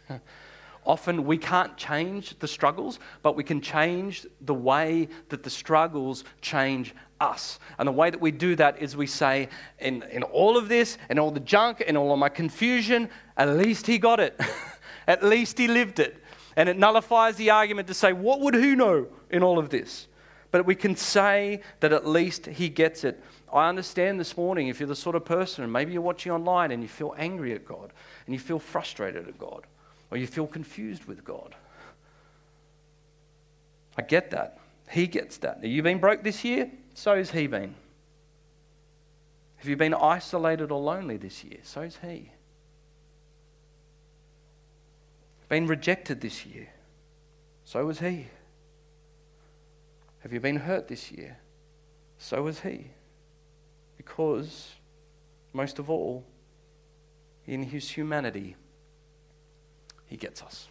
Often 0.86 1.24
we 1.24 1.36
can't 1.36 1.76
change 1.76 2.38
the 2.38 2.48
struggles, 2.48 3.00
but 3.22 3.36
we 3.36 3.44
can 3.44 3.60
change 3.60 4.26
the 4.40 4.54
way 4.54 5.08
that 5.28 5.42
the 5.42 5.50
struggles 5.50 6.24
change 6.40 6.94
us. 7.20 7.58
And 7.78 7.86
the 7.86 7.92
way 7.92 8.08
that 8.10 8.20
we 8.20 8.30
do 8.30 8.56
that 8.56 8.80
is 8.80 8.96
we 8.96 9.06
say, 9.06 9.48
in, 9.78 10.02
in 10.04 10.22
all 10.22 10.56
of 10.56 10.68
this, 10.68 10.96
and 11.08 11.18
all 11.18 11.30
the 11.30 11.40
junk, 11.40 11.82
and 11.86 11.98
all 11.98 12.12
of 12.12 12.18
my 12.18 12.30
confusion, 12.30 13.10
at 13.36 13.50
least 13.56 13.86
he 13.86 13.98
got 13.98 14.20
it. 14.20 14.40
at 15.06 15.22
least 15.22 15.58
he 15.58 15.68
lived 15.68 15.98
it. 15.98 16.22
And 16.56 16.68
it 16.68 16.78
nullifies 16.78 17.36
the 17.36 17.50
argument 17.50 17.88
to 17.88 17.94
say, 17.94 18.12
what 18.12 18.40
would 18.40 18.54
he 18.54 18.74
know 18.74 19.06
in 19.30 19.42
all 19.42 19.58
of 19.58 19.68
this? 19.68 20.08
But 20.50 20.66
we 20.66 20.74
can 20.74 20.96
say 20.96 21.60
that 21.80 21.92
at 21.92 22.06
least 22.06 22.46
he 22.46 22.68
gets 22.68 23.04
it. 23.04 23.22
I 23.52 23.68
understand 23.68 24.18
this 24.18 24.36
morning 24.36 24.68
if 24.68 24.80
you're 24.80 24.88
the 24.88 24.96
sort 24.96 25.16
of 25.16 25.24
person, 25.24 25.70
maybe 25.70 25.92
you're 25.92 26.02
watching 26.02 26.32
online 26.32 26.70
and 26.70 26.82
you 26.82 26.88
feel 26.88 27.14
angry 27.16 27.52
at 27.52 27.64
God, 27.64 27.92
and 28.26 28.34
you 28.34 28.38
feel 28.38 28.58
frustrated 28.58 29.28
at 29.28 29.38
God, 29.38 29.66
or 30.10 30.18
you 30.18 30.26
feel 30.26 30.46
confused 30.46 31.04
with 31.04 31.24
God. 31.24 31.54
I 33.96 34.02
get 34.02 34.30
that. 34.30 34.58
He 34.90 35.06
gets 35.06 35.36
that. 35.38 35.56
Have 35.56 35.64
you 35.64 35.82
been 35.82 35.98
broke 35.98 36.22
this 36.22 36.44
year? 36.44 36.70
So 36.94 37.16
has 37.16 37.30
he 37.30 37.46
been. 37.46 37.74
Have 39.56 39.68
you 39.68 39.76
been 39.76 39.94
isolated 39.94 40.70
or 40.72 40.80
lonely 40.80 41.16
this 41.16 41.44
year? 41.44 41.58
So 41.62 41.82
has 41.82 41.98
he. 42.02 42.32
Been 45.48 45.66
rejected 45.66 46.20
this 46.20 46.46
year? 46.46 46.68
So 47.64 47.86
has 47.88 48.00
he. 48.00 48.26
Have 50.20 50.32
you 50.32 50.40
been 50.40 50.56
hurt 50.56 50.88
this 50.88 51.10
year? 51.10 51.38
So 52.18 52.46
has 52.46 52.60
he. 52.60 52.90
Because, 53.96 54.72
most 55.52 55.78
of 55.78 55.90
all, 55.90 56.24
in 57.46 57.62
his 57.62 57.90
humanity, 57.90 58.56
he 60.06 60.16
gets 60.16 60.42
us. 60.42 60.68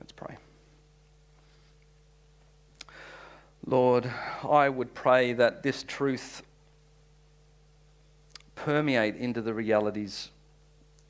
Let's 0.00 0.12
pray. 0.12 0.36
Lord, 3.66 4.10
I 4.48 4.68
would 4.68 4.94
pray 4.94 5.34
that 5.34 5.62
this 5.62 5.82
truth 5.82 6.42
permeate 8.54 9.16
into 9.16 9.42
the 9.42 9.52
realities 9.52 10.30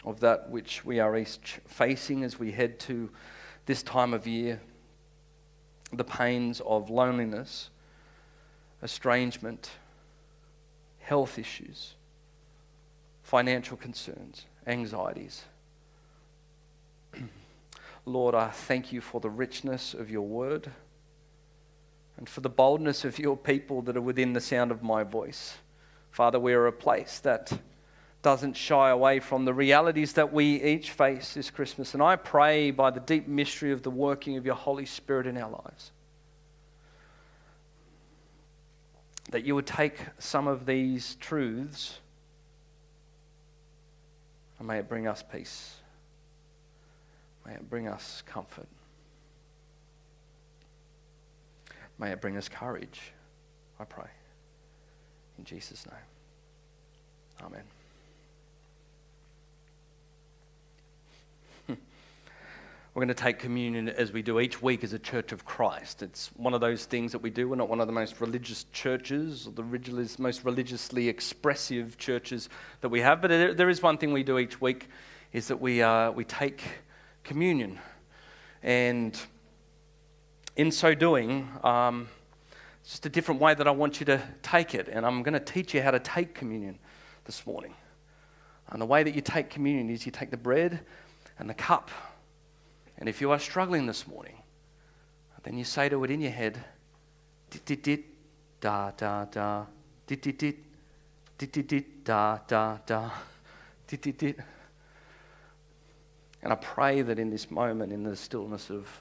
of 0.05 0.20
that 0.20 0.51
which 0.51 0.85
we 0.85 0.98
are 0.98 1.16
each 1.16 1.61
facing 1.66 2.24
as 2.24 2.38
we 2.38 2.51
head 2.51 2.79
to 2.81 3.11
this 3.66 3.83
time 3.83 4.12
of 4.12 4.27
year 4.27 4.61
the 5.92 6.05
pains 6.05 6.61
of 6.64 6.90
loneliness, 6.90 7.70
estrangement, 8.83 9.70
health 11.01 11.38
issues, 11.38 11.94
financial 13.22 13.77
concerns, 13.77 14.46
anxieties. 14.66 15.44
Lord, 18.05 18.35
I 18.35 18.48
thank 18.48 18.92
you 18.92 19.01
for 19.01 19.20
the 19.20 19.31
richness 19.31 19.94
of 19.94 20.11
your 20.11 20.27
word 20.27 20.70
and 22.18 22.29
for 22.29 22.40
the 22.40 22.48
boldness 22.48 23.05
of 23.05 23.18
your 23.18 23.37
people 23.37 23.81
that 23.83 23.96
are 23.96 24.03
within 24.03 24.33
the 24.33 24.40
sound 24.40 24.70
of 24.70 24.83
my 24.83 25.05
voice. 25.05 25.57
Father, 26.11 26.40
we 26.40 26.53
are 26.53 26.66
a 26.66 26.72
place 26.72 27.20
that 27.20 27.53
doesn't 28.29 28.59
shy 28.59 28.91
away 28.91 29.21
from 29.21 29.47
the 29.47 29.55
realities 29.55 30.12
that 30.12 30.31
we 30.31 30.62
each 30.62 30.91
face 30.91 31.33
this 31.33 31.49
Christmas. 31.49 31.95
And 31.95 32.03
I 32.03 32.17
pray 32.17 32.71
by 32.71 32.91
the 32.91 33.01
deep 33.01 33.27
mystery 33.27 33.73
of 33.73 33.83
the 33.83 33.88
working 33.88 34.37
of 34.37 34.45
your 34.45 34.55
Holy 34.55 34.85
Spirit 34.85 35.27
in 35.27 35.38
our 35.38 35.51
lives 35.51 35.93
that 39.31 39.47
you 39.47 39.55
would 39.55 39.67
take 39.67 39.97
some 40.19 40.47
of 40.47 40.67
these 40.67 41.14
truths 41.14 42.01
and 44.59 44.69
may 44.69 44.77
it 44.77 44.91
bring 44.91 45.07
us 45.07 45.25
peace. 45.33 45.77
May 47.47 47.55
it 47.55 47.71
bring 47.71 47.88
us 47.88 48.23
comfort. 48.27 48.69
May 51.99 52.11
it 52.11 52.21
bring 52.21 52.37
us 52.37 52.47
courage, 52.47 53.01
I 53.81 53.85
pray. 53.85 54.11
In 55.38 55.45
Jesus' 55.45 55.87
name. 55.87 57.47
Amen. 57.47 57.78
We're 62.99 63.05
going 63.05 63.15
to 63.15 63.23
take 63.23 63.39
communion 63.39 63.89
as 63.91 64.11
we 64.11 64.23
do 64.23 64.41
each 64.41 64.61
week 64.61 64.83
as 64.83 64.93
a 64.93 64.99
church 64.99 65.31
of 65.31 65.45
Christ. 65.45 66.03
It's 66.03 66.33
one 66.35 66.53
of 66.53 66.61
those 66.61 66.85
things 66.85 67.13
that 67.13 67.21
we 67.21 67.31
do. 67.31 67.49
We're 67.49 67.55
not 67.55 67.69
one 67.69 67.79
of 67.81 67.87
the 67.87 67.93
most 67.93 68.21
religious 68.21 68.65
churches 68.73 69.47
or 69.47 69.53
the 69.53 70.17
most 70.19 70.45
religiously 70.45 71.09
expressive 71.09 71.97
churches 71.97 72.49
that 72.81 72.89
we 72.89 73.01
have, 73.01 73.23
but 73.23 73.29
there 73.57 73.69
is 73.69 73.85
one 73.85 73.99
thing 73.99 74.13
we 74.13 74.25
do 74.25 74.41
each 74.41 74.61
week 74.61 74.89
is 75.33 75.47
that 75.47 75.61
we, 75.61 75.81
uh, 75.81 76.11
we 76.11 76.25
take 76.25 76.61
communion. 77.23 77.79
And 78.65 79.17
in 80.57 80.73
so 80.73 80.93
doing, 80.93 81.49
um, 81.63 82.09
it's 82.81 82.91
just 82.91 83.07
a 83.07 83.11
different 83.11 83.41
way 83.41 83.55
that 83.55 83.69
I 83.69 83.71
want 83.71 84.01
you 84.01 84.07
to 84.07 84.21
take 84.43 84.75
it. 84.75 84.89
And 84.89 85.07
I'm 85.07 85.23
going 85.23 85.35
to 85.35 85.39
teach 85.39 85.73
you 85.73 85.83
how 85.83 85.93
to 85.93 86.01
take 86.01 86.35
communion 86.35 86.81
this 87.27 87.47
morning. 87.47 87.75
And 88.71 88.83
the 88.83 88.87
way 88.87 89.05
that 89.05 89.15
you 89.15 89.21
take 89.21 89.51
communion 89.51 89.89
is 89.89 90.05
you 90.05 90.11
take 90.11 90.33
the 90.33 90.37
bread 90.37 90.81
and 91.39 91.49
the 91.49 91.55
cup. 91.55 91.93
And 92.99 93.09
if 93.09 93.21
you 93.21 93.31
are 93.31 93.39
struggling 93.39 93.87
this 93.87 94.07
morning, 94.07 94.35
then 95.45 95.57
you 95.57 95.65
say 95.65 95.89
to 95.89 96.03
it 96.05 96.11
in 96.11 96.21
your 96.21 96.33
head, 96.33 96.63
dit, 97.51 97.65
dit, 97.65 97.83
dit, 97.83 98.05
da, 98.61 98.91
da, 98.97 99.25
da, 99.25 99.67
dit, 100.07 100.21
dit, 100.21 100.39
dit, 100.39 100.57
dit, 101.39 101.53
dit, 101.53 101.69
dit, 101.69 102.05
da, 102.05 102.39
da, 102.47 102.79
da, 102.85 103.11
dit, 103.87 104.03
dit, 104.03 104.19
dit. 104.19 104.37
And 106.43 106.53
I 106.53 106.57
pray 106.57 107.03
that 107.03 107.19
in 107.19 107.31
this 107.31 107.51
moment, 107.51 107.93
in 107.93 108.03
the 108.03 108.17
stillness 108.17 108.69
of 108.69 109.01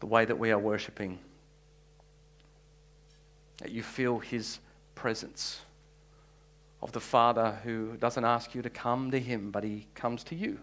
the 0.00 0.06
way 0.06 0.24
that 0.24 0.38
we 0.38 0.50
are 0.50 0.58
worshipping, 0.58 1.18
that 3.58 3.70
you 3.70 3.82
feel 3.82 4.18
His 4.18 4.58
presence 4.94 5.60
of 6.82 6.92
the 6.92 7.00
Father 7.00 7.58
who 7.64 7.96
doesn't 7.96 8.24
ask 8.24 8.54
you 8.54 8.62
to 8.62 8.70
come 8.70 9.10
to 9.12 9.18
Him, 9.18 9.50
but 9.50 9.64
He 9.64 9.86
comes 9.94 10.22
to 10.24 10.34
you. 10.34 10.58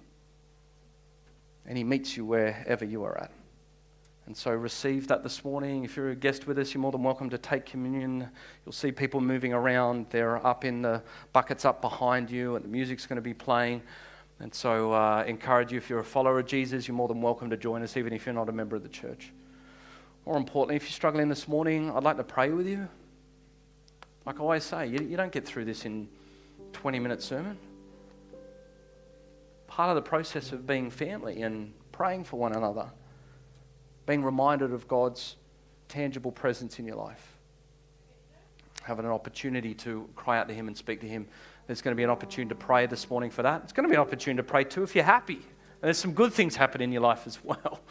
And 1.67 1.78
He 1.78 1.84
meets 1.84 2.15
you 2.15 2.25
wherever 2.25 2.86
you 2.86 3.04
are 3.04 3.17
at. 3.17 3.32
And 4.28 4.36
so 4.36 4.51
receive 4.51 5.08
that 5.10 5.21
this 5.21 5.45
morning. 5.45 5.84
If 5.84 5.95
you're 5.95 6.10
a 6.10 6.15
guest 6.15 6.47
with 6.47 6.58
us, 6.58 6.73
you're 6.73 6.82
more 6.82 6.91
than 6.91 7.04
welcome 7.04 7.30
to 7.30 7.38
take 7.38 7.65
communion. 7.65 8.28
You'll 8.65 8.73
see 8.73 8.91
people 8.91 9.21
moving 9.21 9.54
around. 9.54 10.08
They're 10.10 10.45
up 10.45 10.65
in 10.65 10.82
the 10.82 11.04
buckets 11.32 11.63
up 11.63 11.80
behind 11.80 12.32
you, 12.32 12.56
and 12.56 12.65
the 12.65 12.69
music's 12.69 13.06
going 13.06 13.17
to 13.17 13.21
be 13.21 13.36
playing. 13.36 13.84
And 14.39 14.54
so 14.54 14.93
uh, 14.93 15.23
encourage 15.28 15.71
you, 15.71 15.78
if 15.78 15.89
you're 15.89 15.99
a 15.99 16.04
follower 16.04 16.39
of 16.39 16.47
Jesus, 16.47 16.88
you're 16.88 16.97
more 16.97 17.08
than 17.08 17.21
welcome 17.21 17.51
to 17.51 17.58
join 17.58 17.84
us, 17.84 17.97
even 17.97 18.13
if 18.13 18.25
you're 18.25 18.34
not 18.34 18.49
a 18.49 18.51
member 18.51 18.75
of 18.75 18.82
the 18.82 18.89
church. 18.89 19.32
More 20.25 20.38
importantly, 20.38 20.75
if 20.75 20.84
you're 20.84 20.91
struggling 20.91 21.30
this 21.30 21.47
morning, 21.47 21.91
I'd 21.91 22.04
like 22.04 22.17
to 22.17 22.23
pray 22.23 22.49
with 22.49 22.67
you. 22.67 22.88
Like 24.25 24.38
I 24.38 24.39
always 24.39 24.63
say, 24.63 24.88
you, 24.88 24.99
you 25.08 25.17
don't 25.17 25.32
get 25.32 25.45
through 25.45 25.65
this 25.65 25.86
in 25.86 26.10
20 26.73 26.99
minute 26.99 27.21
sermon. 27.21 27.58
Part 29.75 29.89
of 29.89 29.95
the 29.95 30.09
process 30.09 30.53
of 30.53 30.65
being 30.65 30.89
family 30.89 31.41
and 31.41 31.73
praying 31.91 32.23
for 32.23 32.39
one 32.39 32.53
another 32.53 32.89
being 34.05 34.23
reminded 34.23 34.71
of 34.71 34.88
God's 34.88 35.35
tangible 35.89 36.31
presence 36.31 36.79
in 36.79 36.85
your 36.85 36.95
life. 36.95 37.38
Having 38.83 39.03
an 39.03 39.11
opportunity 39.11 39.73
to 39.73 40.07
cry 40.15 40.39
out 40.39 40.47
to 40.47 40.53
Him 40.53 40.69
and 40.69 40.77
speak 40.77 41.01
to 41.01 41.07
Him. 41.09 41.27
There's 41.67 41.81
going 41.81 41.91
to 41.91 41.97
be 41.97 42.05
an 42.05 42.09
opportunity 42.09 42.47
to 42.47 42.55
pray 42.55 42.85
this 42.85 43.09
morning 43.09 43.29
for 43.29 43.43
that. 43.43 43.63
It's 43.65 43.73
going 43.73 43.83
to 43.83 43.89
be 43.89 43.95
an 43.95 44.01
opportunity 44.01 44.38
to 44.38 44.49
pray 44.49 44.63
too 44.63 44.81
if 44.81 44.95
you're 44.95 45.03
happy. 45.03 45.33
And 45.33 45.81
there's 45.81 45.97
some 45.97 46.13
good 46.13 46.31
things 46.31 46.55
happen 46.55 46.79
in 46.79 46.93
your 46.93 47.01
life 47.01 47.27
as 47.27 47.38
well. 47.43 47.81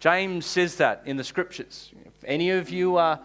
James 0.00 0.44
says 0.44 0.74
that 0.78 1.02
in 1.04 1.16
the 1.16 1.22
scriptures. 1.22 1.92
If 2.04 2.24
any 2.24 2.50
of 2.50 2.68
you 2.68 2.96
are 2.96 3.20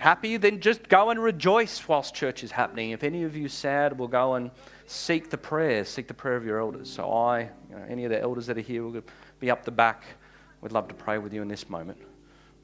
happy, 0.00 0.36
then 0.36 0.60
just 0.60 0.88
go 0.88 1.10
and 1.10 1.22
rejoice 1.22 1.86
whilst 1.86 2.14
church 2.14 2.42
is 2.42 2.50
happening. 2.50 2.90
If 2.90 3.04
any 3.04 3.22
of 3.22 3.36
you 3.36 3.48
sad, 3.48 3.98
we'll 3.98 4.08
go 4.08 4.34
and 4.34 4.50
seek 4.86 5.30
the 5.30 5.38
prayer, 5.38 5.84
seek 5.84 6.08
the 6.08 6.14
prayer 6.14 6.36
of 6.36 6.44
your 6.44 6.58
elders. 6.60 6.90
So 6.90 7.12
I, 7.12 7.42
you 7.68 7.76
know, 7.76 7.84
any 7.88 8.04
of 8.04 8.10
the 8.10 8.20
elders 8.20 8.46
that 8.46 8.58
are 8.58 8.62
here, 8.62 8.82
will 8.84 9.02
be 9.38 9.50
up 9.50 9.64
the 9.64 9.70
back 9.70 10.04
We'd 10.60 10.72
love 10.72 10.88
to 10.88 10.94
pray 10.94 11.18
with 11.18 11.32
you 11.32 11.42
in 11.42 11.48
this 11.48 11.68
moment. 11.70 11.98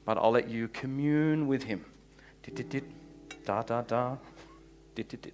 But 0.05 0.17
I'll 0.17 0.31
let 0.31 0.49
you 0.49 0.67
commune 0.67 1.47
with 1.47 1.63
Him. 1.63 1.83
Dit, 2.43 2.55
dit, 2.55 2.69
dit. 2.69 2.83
Da, 3.45 3.63
da, 3.63 3.81
da. 3.81 4.17
Dit, 4.95 5.09
dit, 5.09 5.21
dit. 5.21 5.33